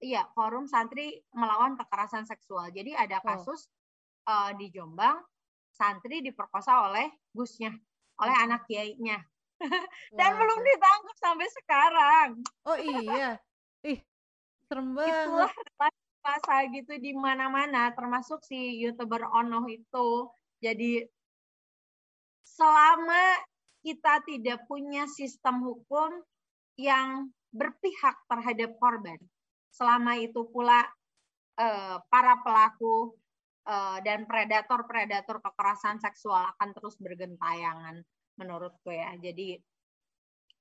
[0.05, 2.68] iya, Forum Santri Melawan Kekerasan Seksual.
[2.68, 3.41] Jadi ada Oh.
[3.41, 3.72] kasus
[4.28, 5.16] uh, di Jombang
[5.72, 7.72] santri diperkosa oleh gusnya,
[8.20, 9.18] oleh anak kiainya.
[10.18, 10.68] Dan belum Waduh.
[10.68, 12.28] ditangkap sampai sekarang.
[12.68, 13.41] Oh, iya?
[14.75, 15.14] Serem banget.
[15.31, 15.53] Itulah
[16.18, 20.27] kuasa gitu di mana-mana termasuk si YouTuber Onoh itu.
[20.59, 20.99] Jadi
[22.43, 23.39] selama
[23.87, 26.11] kita tidak punya sistem hukum
[26.75, 29.22] yang berpihak terhadap korban,
[29.70, 30.83] selama itu pula
[31.55, 33.14] eh, para pelaku
[33.70, 38.03] eh, dan predator-predator kekerasan seksual akan terus bergentayangan
[38.43, 39.14] menurutku ya.
[39.22, 39.55] Jadi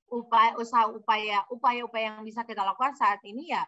[0.06, 3.66] upaya usaha upaya upaya-upaya yang bisa kita lakukan saat ini ya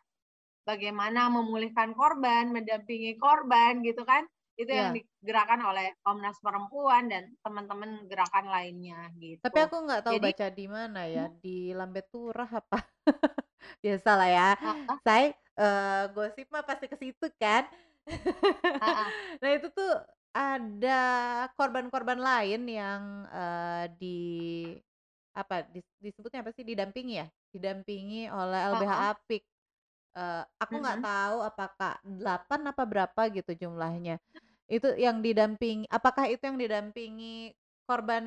[0.68, 4.24] bagaimana memulihkan korban, mendampingi korban gitu kan.
[4.60, 4.96] Itu yang Iya.
[4.96, 9.44] digerakkan oleh Komnas Perempuan dan teman-teman gerakan lainnya gitu.
[9.44, 11.40] Tapi aku nggak tahu Jadi baca di mana ya, Hmm.
[11.42, 12.78] di Lambe Turah apa.
[13.84, 14.48] Biasalah ya.
[14.60, 14.98] Heeh.
[15.06, 17.68] Say eee, gosip mah pasti ke situ kan.
[19.42, 19.90] Nah itu tuh
[20.36, 21.00] ada
[21.56, 23.02] korban-korban lain yang,
[23.32, 24.18] eee, di
[25.36, 27.26] apa, dis disebutnya apa sih, didampingi ya?
[27.52, 29.08] Didampingi oleh LBH.
[29.08, 29.44] Apik.
[30.16, 31.04] Eee, aku nggak Mhm.
[31.04, 34.16] tahu apakah 8 apa berapa gitu jumlahnya.
[34.68, 37.52] Itu yang didampingi apakah itu yang didampingi
[37.88, 38.24] korban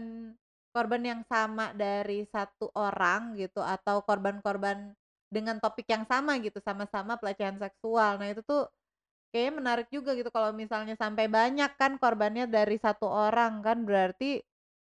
[0.74, 4.94] korban yang sama dari satu orang gitu atau korban-korban
[5.34, 8.22] dengan topik yang sama gitu, sama-sama pelecehan seksual.
[8.22, 8.70] Nah itu tuh
[9.34, 14.42] kayaknya menarik juga gitu kalau misalnya sampai banyak kan korbannya dari satu orang kan berarti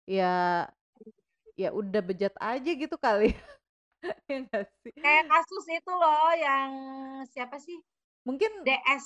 [0.10, 0.66] ya
[1.60, 3.41] ya udah bejat aja gitu kali ya,
[4.30, 4.93] ya nggak sih?
[5.04, 6.70] Kayak kasus itu loh yang
[7.32, 7.78] siapa sih?
[8.28, 9.06] Mungkin DS.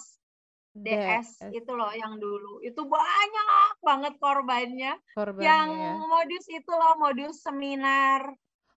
[0.73, 1.53] DS DS.
[1.53, 4.93] itu loh yang dulu, itu banyak banget korbannya,
[5.37, 6.05] yang Korbannya ya.
[6.11, 8.21] modus itu loh, modus seminar,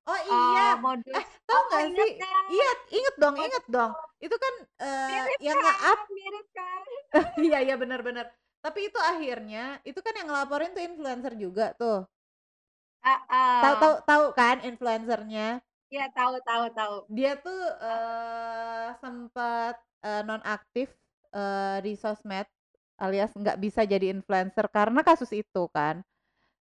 [0.06, 2.10] Oh eee, iya, modus eh tahu oh nggak inget sih?
[2.20, 2.46] kan?
[2.46, 3.92] Iya inget dong Modus inget dong.
[4.22, 4.54] Itu kan,
[5.08, 6.82] Mirip yang kan nge-up mirip kan?
[7.46, 8.26] iya iya bener.
[8.64, 12.06] Tapi itu akhirnya, itu kan yang ngelaporin tuh influencer juga tuh.
[13.62, 14.06] Tahu tahu Heeh.
[14.08, 15.65] tahu kan influencer-nya?
[15.92, 17.06] Iya tahu tahu tahu.
[17.08, 20.90] Dia tuh, eee, sempet, eee, nonaktif,
[21.30, 22.50] eee, di sosmed
[22.98, 26.02] alias nggak bisa jadi influencer karena kasus itu kan.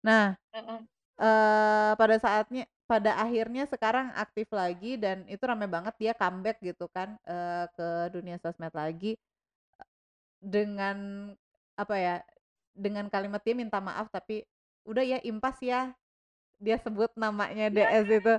[0.06, 0.86] Nah, Heeh.
[1.22, 6.88] eee, pada saatnya pada akhirnya sekarang aktif lagi dan itu rame banget dia comeback gitu
[6.92, 9.18] kan, eee, ke dunia sosmed lagi.
[10.42, 10.98] Dengan
[11.78, 12.16] apa ya,
[12.76, 14.44] dengan kalimat dia minta maaf tapi,
[14.88, 15.94] "Udah ya impas ya,"
[16.62, 18.34] dia sebut namanya Iya DS kan, itu.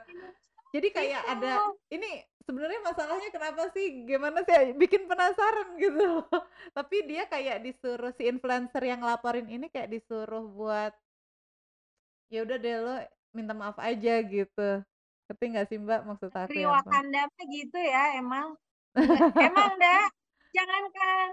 [0.74, 1.30] Jadi kayak itu.
[1.38, 1.54] ada
[1.94, 2.10] ini
[2.42, 6.26] sebenarnya masalahnya kenapa sih, gimana sih, bikin penasaran gitu.
[6.76, 10.92] Tapi dia kayak disuruh si influencer yang ngelaporin ini kayak disuruh buat
[12.32, 12.94] ya udah deh lo
[13.36, 14.60] minta maaf aja gitu.
[15.26, 16.90] Ngerti nggak sih Mbak maksud aku Negeri ya apa?
[16.90, 18.48] Wakanda gitu ya emang.
[19.48, 20.04] Emang dah,
[20.54, 21.26] jangankan,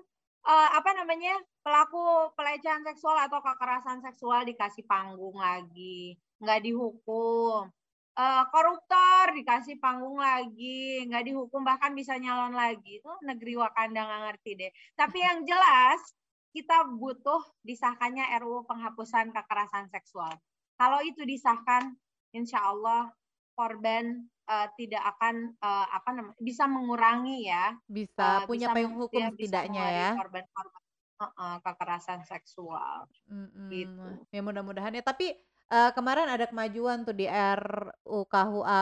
[0.45, 1.33] eee, apa namanya,
[1.65, 7.69] pelaku pelecehan seksual atau kekerasan seksual dikasih panggung lagi, nggak dihukum.
[8.17, 12.99] Eee, koruptor dikasih panggung lagi, nggak dihukum bahkan bisa nyalon lagi.
[12.99, 14.71] Itu negeri Wakanda nggak ngerti deh.
[14.99, 16.11] Tapi yang jelas,
[16.51, 20.35] kita butuh disahkannya RUU penghapusan kekerasan seksual.
[20.75, 21.95] Kalau itu disahkan,
[22.35, 23.15] insya Allah
[23.55, 28.93] korban, eee, tidak akan, eee, apa nama bisa mengurangi ya, Bisa eee, punya bisa payung
[28.99, 30.11] hukum setidaknya ya?
[30.19, 30.83] korban-korban
[31.23, 34.27] heeh, kekerasan seksual, Mhm, gitu.
[34.33, 35.03] ya mudah-mudahan ya.
[35.05, 35.37] Tapi,
[35.71, 38.81] eee, kemarin ada kemajuan tuh di RUKHUA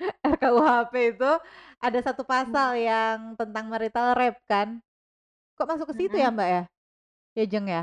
[0.34, 1.30] RKUHP itu
[1.80, 2.66] ada satu Mhm.
[2.66, 4.80] pasal yang tentang marital rape kan.
[5.58, 6.34] Kok masuk ke situ ya Mhm.
[6.34, 6.62] Mbak ya?
[7.38, 7.82] Ya Jeng ya?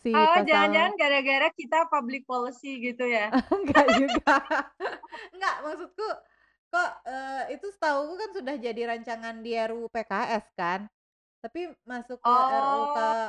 [0.00, 3.26] Si Oh pasal jangan-jangan gara-gara kita public policy gitu ya?
[3.52, 4.34] Enggak juga.
[5.34, 6.06] Enggak, maksudku
[6.72, 10.80] kok, eee, itu setahuku kan sudah jadi rancangan di RUU PKS kan.
[11.44, 12.36] Tapi masuk ke
[12.68, 13.28] RUK Oh.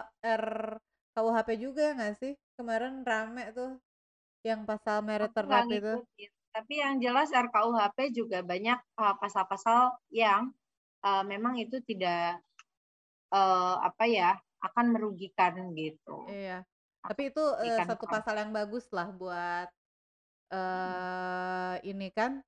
[1.20, 2.34] RKUHP juga nggak sih?
[2.58, 3.70] Kemarin rame tuh
[4.48, 5.96] yang pasal marital rape itu.
[6.56, 9.82] tapi yang jelas RKUHP juga banyak, eee, pasal-pasal
[10.24, 10.44] yang,
[11.06, 12.42] eee, memang itu tidak,
[13.34, 14.32] eee, apa ya,
[14.68, 16.66] akan merugikan gitu, Iya,
[17.08, 19.68] tapi itu, merugikan satu pasal yang baguslah buat,
[20.74, 21.10] Mhm.
[21.34, 22.42] eee, ini kan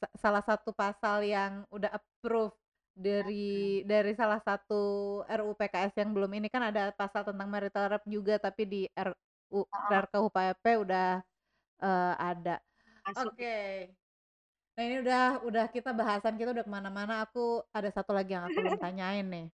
[0.00, 2.54] sa salah satu pasal yang udah approve.
[2.98, 4.82] Dari dari salah satu
[5.24, 9.64] RUU PKS yang belum ini kan ada pasal tentang marital rape juga tapi di RU.
[9.88, 11.22] RKUHP udah,
[11.82, 12.56] eee, ada.
[13.16, 13.56] Oke.
[14.76, 18.46] Nah ini udah udah kita bahasan kita udah ke mana-mana, aku ada satu lagi yang
[18.46, 19.48] aku belum tanyain nih.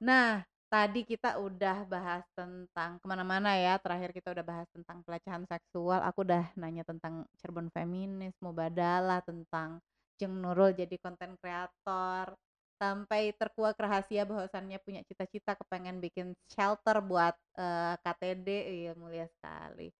[0.00, 5.44] Nah, tadi kita udah bahas tentang ke mana-mana ya, terakhir kita udah bahas tentang pelecehan
[5.44, 9.80] seksual, aku udah nanya tentang Cirebon Feminis, Mubadalah, tentang
[10.20, 12.32] Jeng Nurul jadi konten kreator,
[12.80, 18.48] sampai terkuak rahasia bahwasannya punya cita-cita kepengen bikin shelter buat, eee, KTD,
[18.82, 19.92] iya mulia sekali.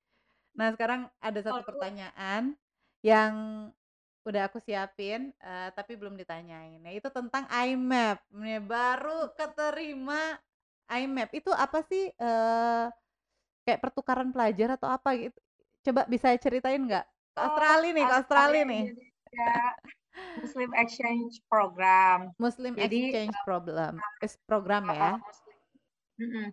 [0.58, 2.56] Nah sekarang ada satu pertanyaan
[3.04, 3.34] yang
[4.26, 10.36] udah aku siapin, eee, tapi belum ditanyain, yaitu tentang IMAP, nih baru keterima
[10.90, 12.84] IMAP, itu apa sih, eee,
[13.66, 15.38] kayak pertukaran pelajar atau apa gitu?
[15.86, 17.06] Coba bisa ceritain nggak?
[17.38, 18.84] Oh, Australia nih Australia Australia nih.
[18.90, 19.46] Indonesia
[20.38, 22.30] Muslim Exchange Program.
[22.38, 23.36] Muslim Jadi, Exchange
[24.20, 25.12] es program heeh, ya?
[25.20, 25.56] muslim
[26.20, 26.46] mhm.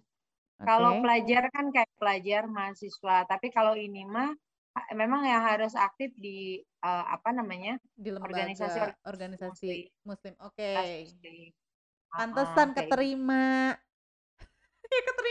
[0.68, 1.04] Kalau Oke.
[1.06, 4.34] pelajar kan kayak pelajar mahasiswa, tapi kalau ini mah,
[4.76, 9.82] a memang yang harus aktif di, eee, apa namanya, Di lembaga organisasi-organisasi organisasi muslim.
[10.04, 10.72] muslim, oke.
[10.76, 11.48] Muslim.
[11.48, 12.80] Heeh, Pantesan gitu.
[12.84, 13.46] keterima.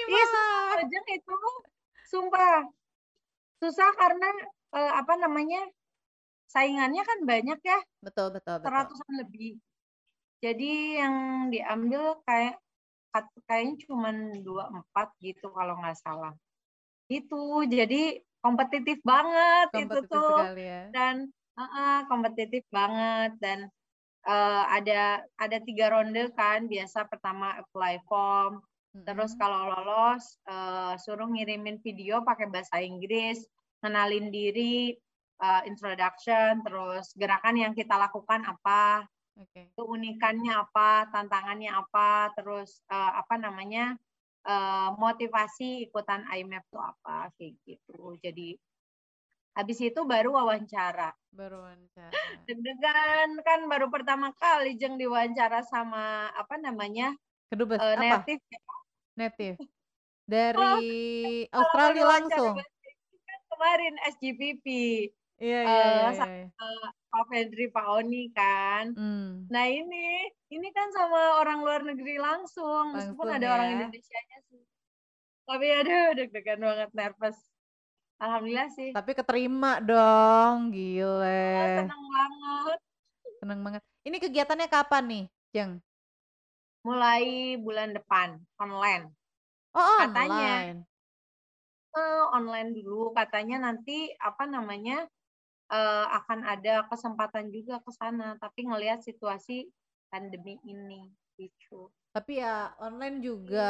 [0.07, 0.77] Ya susah keterimalah.
[0.79, 1.37] loh Jeng itu,
[2.07, 2.57] sumpah.
[3.59, 4.29] Susah karena,
[4.77, 5.61] eee, apa namanya
[6.47, 8.67] saingannya kan banyak ya, Betul betul betul.
[8.71, 9.53] seratusan lebih.
[10.41, 12.61] Jadi yang diambil kayak
[13.49, 14.13] kayaknya cuma
[14.45, 16.33] dua empat gitu kalau nggak salah.
[17.09, 20.83] Itu jadi kompetitif banget itu Kompetitif tuh sekali ya.
[20.95, 21.15] dan
[21.59, 23.59] uh, kompetitif banget dan
[24.29, 28.63] uh, ada ada tiga ronde kan biasa pertama apply form
[29.05, 33.45] terus kalau lolos uh, suruh ngirimin video pakai bahasa Inggris
[33.85, 34.97] kenalin diri
[35.41, 39.05] uh, introduction terus gerakan yang kita lakukan apa
[39.37, 39.69] Oke.
[39.77, 43.97] keunikannya apa tantangannya apa terus uh, apa namanya
[44.49, 48.57] uh, motivasi ikutan IMAP itu apa kayak gitu jadi
[49.57, 52.13] habis itu baru wawancara Baru wawancara.
[52.49, 57.13] deg-degan kan baru pertama kali jeng diwawancara sama apa namanya
[57.53, 58.25] Kedubes uh, apa?
[58.25, 58.43] native
[59.17, 59.57] Native.
[59.59, 59.67] Oh,
[60.29, 62.55] Dari kalau Australia langsung.
[62.61, 64.67] kan kemarin SGPP
[65.37, 66.09] Iya iya uh, iya.
[66.17, 66.47] sama iya.
[67.13, 69.45] Pak Fedri Pak Oni kan Hmm.
[69.53, 73.75] nah ini ini kan sama orang luar negeri langsung meskipun Langsung ada orang ya.
[73.85, 74.63] Indonesianya sih
[75.47, 77.39] tapi aduh deg-degan banget nervous
[78.19, 81.85] alhamdulillah sih Tapi keterima dong, Oh, gile.
[81.85, 82.79] seneng banget
[83.37, 83.83] Seneng banget.
[84.09, 85.73] Ini kegiatannya kapan nih, Jeng?
[86.87, 89.11] mulai bulan depan online
[89.77, 90.33] Oh, katanya
[90.65, 90.79] online.
[91.99, 95.05] eh, online dulu katanya nanti apa namanya
[95.73, 99.69] eh, akan ada kesempatan juga ke sana tapi ngelihat situasi
[100.13, 101.11] pandemi ini
[101.41, 103.69] gitu Tapi ya online juga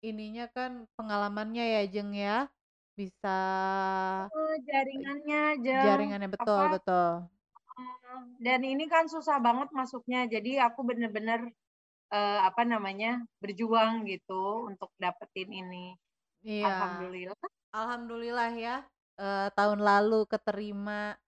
[0.00, 2.48] ininya kan pengalamannya ya, Jeng ya.
[2.98, 3.28] Bisa
[4.36, 7.28] Eh, jaringannya jeng jaringannya betul apa betul.
[7.80, 11.40] eh, dan ini kan susah banget masuknya jadi aku bener-bener
[12.16, 13.10] eh, apa namanya
[13.42, 15.84] berjuang gitu untuk dapetin ini
[16.42, 16.68] Iya.
[16.68, 17.38] alhamdulillah
[17.78, 18.74] Alhamdulillah ya.
[19.18, 21.18] Eh, tahun lalu keterima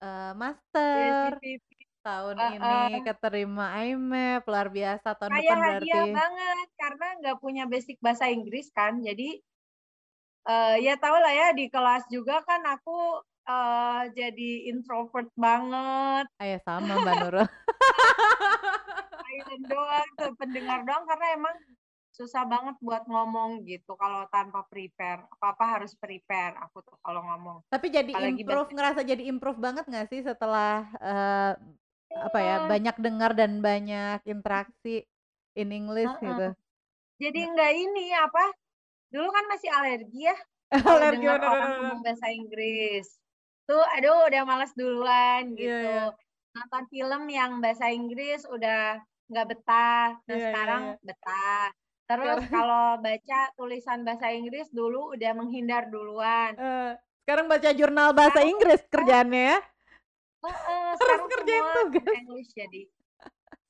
[0.00, 1.30] eh, Iya master.
[2.00, 5.12] Tahun ini keterima IMAP, luar biasa.
[5.20, 9.36] Tahun kayak depan hadiah berarti banget karena nggak punya basic bahasa Inggris kan jadi
[10.48, 16.56] eh, ya tau lah ya di kelas juga kan aku eh, jadi introvert banget Ayo
[16.64, 17.44] sama Mbak Nurul.
[19.30, 21.56] silent doang tuh pendengar doang karena emang
[22.20, 25.24] susah banget buat ngomong gitu kalau tanpa prepare.
[25.32, 27.64] Apa apa harus prepare aku tuh kalau ngomong.
[27.72, 31.52] Tapi jadi apalagi improve, bahasa ngerasa jadi improve banget nggak sih setelah eh,
[32.12, 35.08] apa ya Iya, banyak dengar dan banyak interaksi
[35.56, 36.26] in English heeh.
[36.26, 36.48] gitu.
[37.16, 38.44] jadi Nggak- enggak ini apa
[39.08, 40.36] dulu kan masih alergi ya
[40.90, 43.06] Alergi dengar orang ngomong bahasa Inggris.
[43.66, 45.90] Tuh aduh udah malas duluan Iya gitu.
[45.90, 46.04] iya.
[46.50, 48.98] Nonton film yang bahasa Inggris udah
[49.30, 50.18] nggak betah.
[50.26, 50.98] Nah iya iya sekarang iya.
[51.06, 51.66] betah
[52.10, 58.42] terus kalau baca tulisan bahasa Inggris dulu udah menghindar duluan eh, sekarang baca jurnal bahasa
[58.42, 59.58] sekarang Inggris kerjaannya ya.
[60.40, 62.14] Heeh, Harus sekarang kerjain tugas.
[62.18, 62.82] English jadi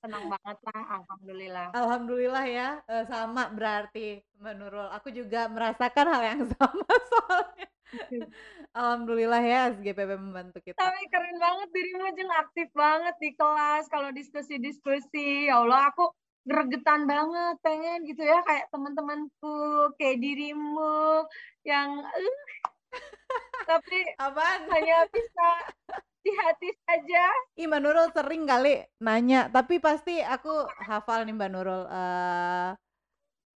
[0.01, 4.89] senang banget lah alhamdulillah Alhamdulillah ya, eh, sama berarti Mbak Nurul.
[4.97, 7.67] Aku juga merasakan hal yang sama soalnya.
[8.71, 10.79] Alhamdulillah ya SGPP membantu kita.
[10.79, 16.07] tapi keren banget dirimu jeng aktif banget di kelas kalau diskusi-diskusi ya Allah aku
[16.45, 19.57] gregetan banget pengen gitu ya kayak teman-temanku
[20.01, 21.25] kayak dirimu
[21.63, 22.37] yang eh,
[23.69, 24.67] tapi Apaan?
[24.73, 25.49] hanya bisa
[26.21, 27.25] di hati saja
[27.57, 31.83] Ih Mbak Nurul sering kali nanya, tapi pasti aku hafal nih Mbak Nurul.
[31.89, 32.71] eh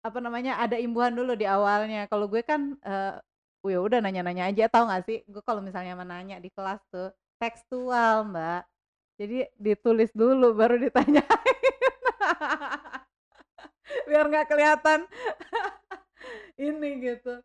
[0.05, 2.05] apa namanya ada imbuhan dulu di awalnya.
[2.09, 3.17] Kalau gue kan eh
[3.65, 5.19] ya udah nanya-nanya aja, tahu nggak sih?
[5.25, 7.09] Gue kalau misalnya menanya di kelas tuh
[7.41, 8.63] tekstual Mbak.
[9.21, 11.25] Jadi ditulis dulu baru ditanyain.
[14.09, 15.01] Biar nggak kelihatan
[16.69, 17.41] ini gitu.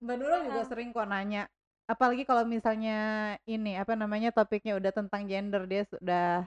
[0.00, 1.46] Mbak Nurul juga sering kok nanya.
[1.90, 6.46] Apalagi kalau misalnya ini apa namanya topiknya udah tentang gender dia sudah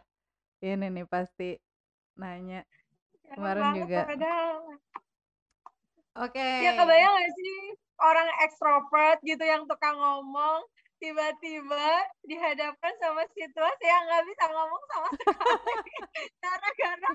[0.64, 1.60] ini nih pasti
[2.16, 2.64] nanya.
[3.28, 4.02] jarang Kemarin juga.
[6.14, 6.46] Oke.
[6.62, 7.58] ya kebayang gak sih
[7.98, 10.62] orang ekstrovert gitu yang tukang ngomong
[11.04, 11.88] tiba-tiba
[12.24, 15.92] dihadapkan sama situasi yang nggak bisa ngomong sama sekali
[16.44, 17.12] gara-gara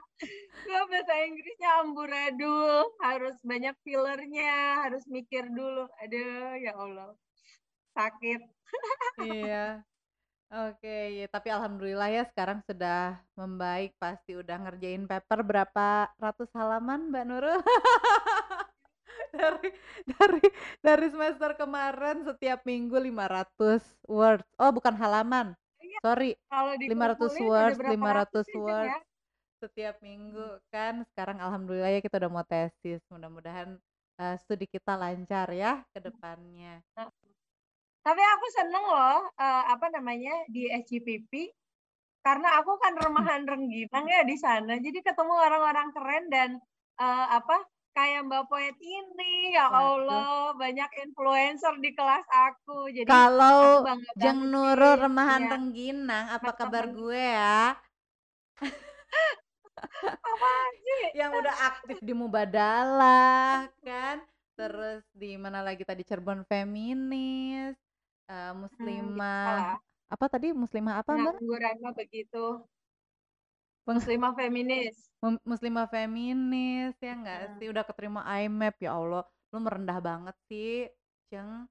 [0.68, 7.16] gue bahasa Inggrisnya amburadul harus banyak fillernya harus mikir dulu aduh ya Allah
[7.96, 8.44] sakit
[9.18, 9.80] Iya.
[10.48, 17.12] Oke, ya, tapi alhamdulillah ya sekarang sudah membaik, pasti udah ngerjain paper berapa ratus halaman
[17.12, 17.60] Mbak Nurul?
[19.40, 19.70] dari
[20.04, 20.44] dari
[20.80, 24.46] dari semester kemarin setiap minggu 500 words.
[24.56, 25.52] Oh, bukan halaman.
[25.78, 29.08] Iya, Sorry, kalau 500 dikumpulin ada words, berapa 500 ratus ya Jeng ya words
[29.58, 31.02] setiap minggu kan.
[31.10, 33.02] Sekarang alhamdulillah ya kita udah mau tesis.
[33.10, 33.76] Mudah-mudahan
[34.18, 36.80] eh, studi kita lancar ya ke depannya.
[36.94, 37.10] Nah,
[37.98, 41.52] Tapi aku seneng loh, uh, apa namanya, di SCPP,
[42.24, 46.50] karena aku kan remahan rengginang ya di sana, jadi ketemu orang-orang keren dan,
[46.96, 47.68] uh, apa,
[47.98, 53.82] kayak Mbak Poet ini, ya Allah, banyak influencer di kelas aku, jadi Kalau
[54.14, 57.74] Jeng Nurul Remahan punya Rengginang, apa kabar gue ya?
[59.98, 61.02] Apaan sih?
[61.18, 64.22] Yang udah aktif di Mubadalah kan,
[64.54, 67.74] terus di mana lagi tadi, Cirebon Feminis,
[68.28, 69.78] Hmm, Muslimah biasalah.
[70.12, 71.34] apa tadi, Muslimah apa, Mbak?
[71.82, 72.62] Mah begitu.
[73.88, 74.96] Muslimah feminis.
[75.42, 77.54] Muslimah feminis, ya nggak Mhm.
[77.58, 77.66] sih?
[77.72, 80.86] Udah keterima IMAP, ya Allah, lu merendah banget sih,
[81.32, 81.66] Jeng.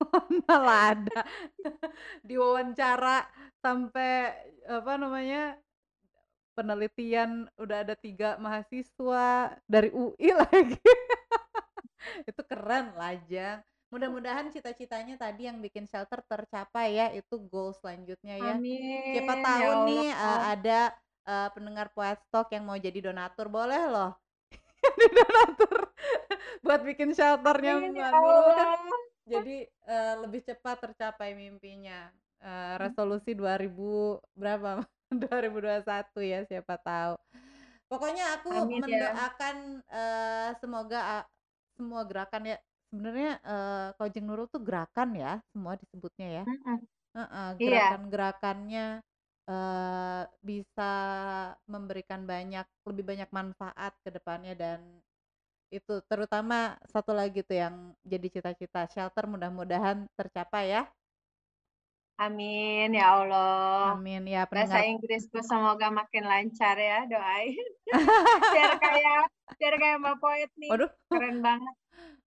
[0.48, 1.20] Malah ada
[2.28, 3.24] diwawancara
[3.64, 4.34] sampai,
[4.68, 5.56] apa namanya,
[6.54, 10.78] penelitian udah ada 3 mahasiswa dari UI lagi.
[12.28, 13.60] Itu keren lah, Jeng.
[13.92, 18.54] Mudah-mudahan cita-citanya tadi yang bikin shelter tercapai ya, itu goal selanjutnya ya.
[19.14, 20.40] Siapa Amin, tahu ya nih, Allah.
[20.52, 20.80] ada,
[21.28, 24.10] eee, pendengar Poet Talk yang mau jadi donatur, boleh loh.
[24.98, 25.78] Jadi donatur
[26.66, 28.64] buat bikin shelter-nya ya Mbak Allah.
[29.32, 32.12] jadi, eee, lebih cepat tercapai mimpinya,
[32.80, 32.94] Mmm.
[32.94, 37.16] resolusi 2000 berapa, 2021 ya, siapa tahu.
[37.90, 39.20] Pokoknya aku Amin ya.
[39.20, 41.18] mendoakan, eee, semoga a
[41.76, 42.56] semua gerakan ya
[42.88, 46.44] sebenarnya, eee, kalau Jeng Nurul tuh gerakan ya, semua disebutnya ya.
[46.46, 46.86] Mhm.
[47.16, 47.98] Heeh, Iya.
[48.04, 49.02] gerakan-gerakannya,
[49.48, 50.92] eee, bisa
[51.68, 54.80] memberikan banyak lebih banyak manfaat ke depannya dan
[55.72, 57.76] itu terutama satu lagi tuh yang
[58.06, 60.82] jadi cita-cita shelter mudah-mudahan tercapai ya.
[62.18, 63.82] Amin, ya Allah.
[63.82, 67.56] Amin, ya Bahasa pendengar Inggrisku semoga makin lancar ya, doain.
[68.52, 69.20] Biar kayak
[69.58, 70.90] biar kayak Mbak Poet nih, Waduh.
[71.10, 71.74] keren banget.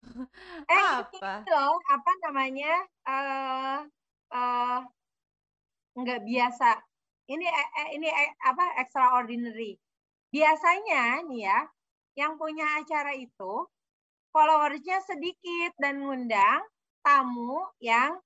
[0.70, 1.50] Eh, Apa?
[1.50, 2.66] loh, apa namanya,
[3.06, 3.78] eee
[4.34, 4.78] eee
[6.00, 6.70] nggak biasa.
[7.26, 9.74] Ini e e ini e apa, extraordinary.
[10.30, 11.58] Biasanya nih ya,
[12.14, 13.66] yang punya acara itu
[14.30, 16.62] followers-nya sedikit dan ngundang
[17.02, 18.18] tamu yang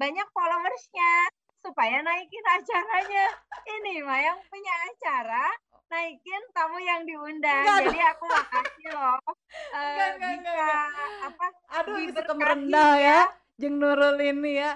[0.00, 1.12] banyak followers-nya
[1.60, 3.26] supaya naikin acaranya.
[3.66, 5.46] Ini mah yang punya acara
[5.92, 7.66] naikin tamu yang diundang.
[7.66, 9.18] Enggak Jadi aku makasih loh,
[9.52, 10.86] Enggak eee, enggak enggak bisa enggak.
[11.28, 11.46] apa,
[11.76, 13.20] Aduh, diberkahi merendah ya, ya.
[13.60, 14.70] Jeng Nurul ini ya.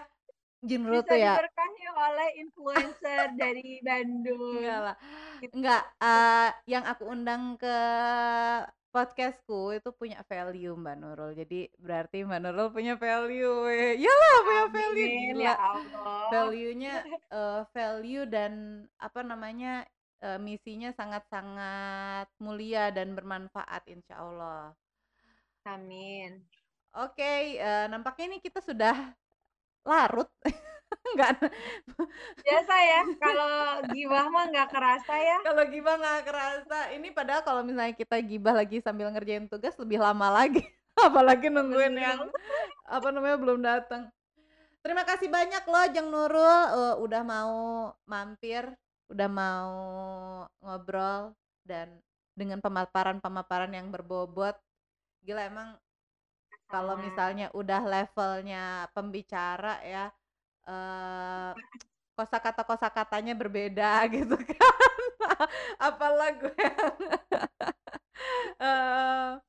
[0.69, 4.51] Jeng Nurul Bisa tuh ya diberkahi oleh influencer dari Bandung.
[4.51, 4.97] Enggak lah,
[5.41, 5.55] Gitu.
[5.57, 7.77] enggak, eee, yang aku undang ke
[8.95, 11.31] podcast-ku itu punya value Mbak Nurul.
[11.41, 13.95] Jadi berarti Mbak Nurul punya value, weh.
[14.03, 15.47] Iyalah punya value, Amin, gila.
[15.47, 16.27] ya Allah.
[16.33, 16.95] Value-nya,
[17.35, 18.53] eee, value dan
[19.07, 19.87] apa namanya,
[20.25, 24.75] eee, misinya sangat-sangat mulia dan bermanfaat insyaallah.
[25.65, 26.45] Amin.
[26.95, 27.23] Oke,
[27.59, 29.15] eee, nampaknya nih kita sudah
[29.85, 30.29] larut.
[31.15, 31.39] Enggak
[32.43, 33.55] Biasa ya, kalau
[33.95, 35.39] gibah mah nggak kerasa ya.
[35.47, 36.79] Kalau gibah nggak kerasa.
[36.99, 40.67] Ini padahal kalau misalnya kita gibah lagi sambil ngerjain tugas lebih lama lagi.
[41.07, 42.21] Apalagi nungguin Bener yang,
[42.85, 44.11] apa namanya, belum datang.
[44.81, 47.55] Terima kasih banyak loh Jeng Nurul, eee, udah mau
[48.09, 48.65] mampir,
[49.13, 49.73] udah mau
[50.65, 51.37] ngobrol
[51.69, 52.01] dan
[52.33, 54.57] dengan pemaparan-pemaparan yang berbobot.
[55.21, 55.77] Gila emang
[56.73, 60.07] kalau misalnya udah levelnya pembicara ya,
[60.71, 61.53] eee,
[62.19, 64.99] kosakata-kosakatanya berbeda gitu kan.
[65.81, 66.55] Apalah gue
[68.61, 69.41] eee,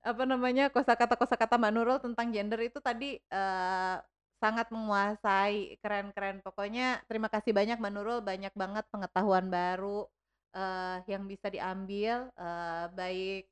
[0.00, 3.96] apa namanya, kosakata-kosakata Mbak Nurul tentang gender itu tadi, eee,
[4.40, 6.40] sangat menguasai, keren keren.
[6.40, 10.08] Pokoknya terima kasih banyak Mbak Nurul, banyak banget pengetahuan baru,
[10.56, 13.44] eee, yang bisa diambil, eee, baik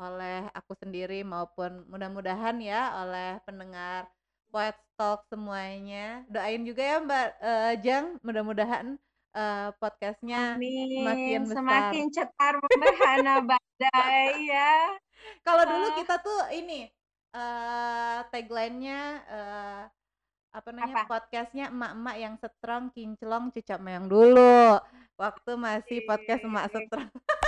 [0.00, 4.08] oleh aku sendiri maupun mudah-mudahan ya oleh pendengar
[4.52, 6.24] Poet Talk semuanya.
[6.32, 8.86] Doain juga ya Mbak, eee, Jeng, mudah-mudahan,
[9.36, 11.92] eee, podcast-nya Amin, semakin besar.
[11.92, 14.94] semakin cetar membahana badai ya.
[15.46, 15.96] Kalau dulu Ah.
[15.96, 16.88] kita tuh ini,
[17.34, 19.82] eee, tagline-nya, eee,
[20.56, 21.02] apa namanya, Apa?
[21.06, 24.78] podcast-nya emak-emak yang strong, kinclong, cucok meong dulu.
[25.20, 26.84] Waktu masih podcast emak Oke.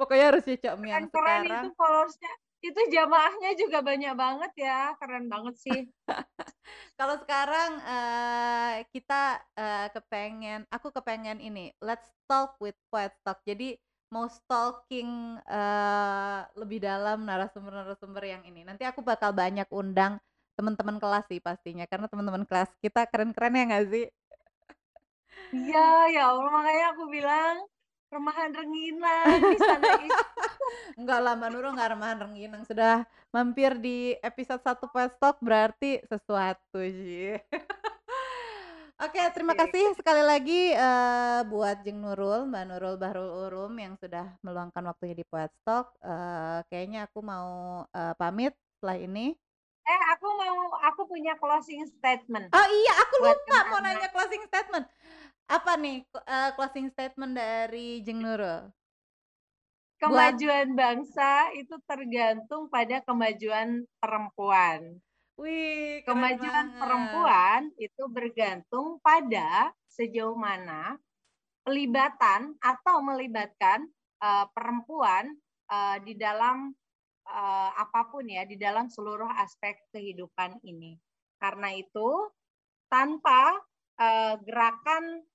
[0.00, 1.06] Pokoknya harus cucok meong.
[1.10, 2.32] Keren-keren itu Sekarang followers-nya.
[2.68, 5.80] Itu jamaahnya juga banyak banget ya, keren banget sih.
[6.98, 13.40] Kalau sekarang, eee, kita, eee, kepengen aku kepengen ini, let's talk with Poet Talk.
[13.48, 13.76] Jadi
[14.12, 18.66] mau stalking, eee, lebih dalam narasumber-narasumber yang ini.
[18.66, 20.18] Nanti aku bakal banyak undang
[20.58, 24.04] teman-teman kelas sih pastinya, karena teman-teman kelas kita keren-keren ya nggak sih?
[25.56, 25.78] Iya,
[26.14, 27.54] ya Allah, makanya aku bilang
[28.10, 29.90] remahan rengginang di sana
[31.00, 33.02] Enggak lah, Mbak Nurul nggak remah rengginang, sudah
[33.34, 37.38] mampir di episode 1 Poet Talk berarti sesuatu sih.
[39.00, 39.72] Oke, terima Asik.
[39.72, 45.16] kasih sekali lagi uh, buat Jeng Nurul, Mbak Nurul Bahrul Urum yang sudah meluangkan waktunya
[45.16, 45.96] di Poet Talk.
[46.04, 49.32] Uh, kayaknya aku mau uh, pamit setelah ini.
[49.88, 52.52] Eh, aku mau aku punya closing statement.
[52.52, 54.84] Oh iya, aku lupa mau nanya closing statement.
[55.50, 58.70] Apa nih uh, closing statement dari Jeng Nurul?
[59.98, 60.78] Kemajuan Buat...
[60.78, 65.02] bangsa itu tergantung pada kemajuan perempuan.
[65.34, 66.78] Wih, kemajuan banget.
[66.78, 70.94] perempuan itu bergantung pada sejauh mana
[71.66, 73.90] pelibatan atau melibatkan
[74.22, 75.34] uh, perempuan
[75.66, 76.70] uh, di dalam
[77.26, 80.94] uh, apa pun ya, di dalam seluruh aspek kehidupan ini.
[81.42, 82.30] Karena itu,
[82.86, 83.58] tanpa
[83.98, 85.26] uh, gerakan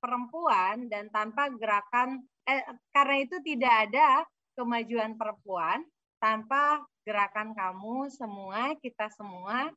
[0.00, 4.24] perempuan dan tanpa gerakan eh, karena itu tidak ada
[4.58, 5.84] kemajuan perempuan
[6.20, 9.72] tanpa gerakan kamu semua, kita semua,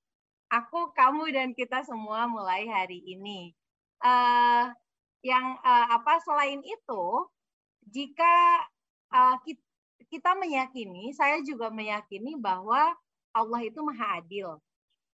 [0.52, 3.56] aku, kamu dan kita semua mulai hari ini.
[4.04, 4.68] Uh,
[5.24, 7.06] yang uh, apa selain itu,
[7.88, 8.68] jika
[9.16, 9.40] uh,
[10.12, 12.92] kita meyakini, saya juga meyakini bahwa
[13.32, 14.60] Allah itu maha adil.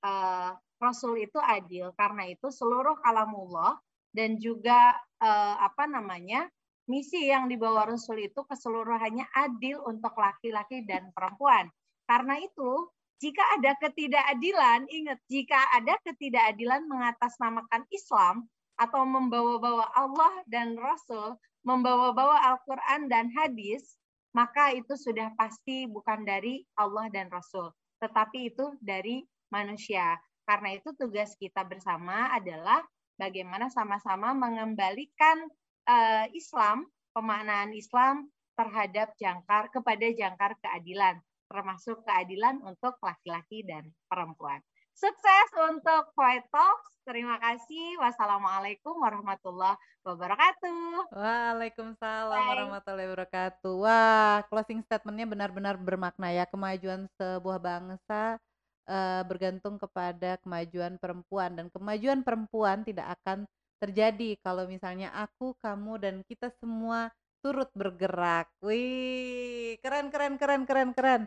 [0.07, 3.81] Uh, Rasul itu adil karena itu seluruh kalamullah
[4.17, 6.49] dan juga uh, apa namanya
[6.89, 11.69] misi yang dibawa Rasul itu keseluruhannya adil untuk laki-laki dan perempuan.
[12.09, 12.89] Karena itu,
[13.19, 18.47] jika ada ketidakadilan, ingat, jika ada ketidakadilan mengatasnamakan Islam
[18.79, 21.35] atau membawa-bawa Allah dan Rasul,
[21.67, 23.99] membawa-bawa Al-Quran dan hadis,
[24.31, 30.15] maka itu sudah pasti bukan dari Allah dan Rasul, tetapi itu dari manusia.
[30.47, 32.85] Karena itu tugas kita bersama adalah
[33.17, 35.49] bagaimana sama-sama mengembalikan
[35.89, 44.61] uh, Islam, pemaknaan Islam terhadap jangkar kepada jangkar keadilan, termasuk keadilan untuk laki-laki dan perempuan.
[44.97, 46.89] Sukses untuk Quiet Talks.
[47.05, 48.01] Terima kasih.
[48.01, 51.13] Wassalamualaikum warahmatullahi wabarakatuh.
[51.13, 52.49] Waalaikumsalam Bye.
[52.49, 53.73] warahmatullahi wabarakatuh.
[53.77, 56.49] Wah, closing statementnya benar-benar bermakna ya.
[56.49, 58.41] Kemajuan sebuah bangsa
[58.87, 63.45] uh, bergantung kepada kemajuan perempuan dan kemajuan perempuan tidak akan
[63.77, 67.13] terjadi kalau misalnya aku, kamu dan kita semua
[67.45, 68.49] turut bergerak.
[68.65, 71.23] Wih, keren keren keren keren keren.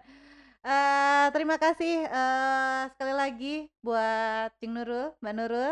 [0.60, 5.72] Uh, terima kasih uh, sekali lagi buat Cing Nurul, Mbak Nurul.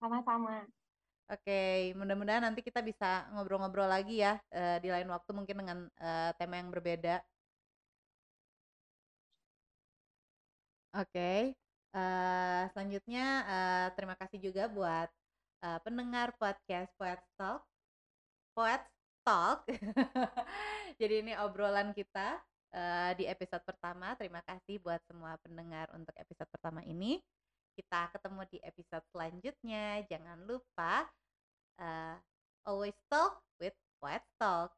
[0.00, 0.64] Sama-sama.
[1.30, 6.32] Oke, mudah-mudahan nanti kita bisa ngobrol-ngobrol lagi ya uh, di lain waktu mungkin dengan uh,
[6.40, 7.20] tema yang berbeda.
[10.90, 11.54] Oke,
[11.94, 15.06] uh, selanjutnya uh, terima kasih juga buat
[15.62, 17.62] uh, pendengar podcast Poet Talk.
[18.58, 18.82] Poet
[19.22, 19.62] Talk.
[21.00, 22.42] Jadi ini obrolan kita
[22.74, 24.18] uh, di episode pertama.
[24.18, 27.22] Terima kasih buat semua pendengar untuk episode pertama ini.
[27.78, 30.02] Kita ketemu di episode selanjutnya.
[30.10, 31.06] Jangan lupa
[31.78, 32.18] uh,
[32.66, 34.74] always talk with Poet Talk.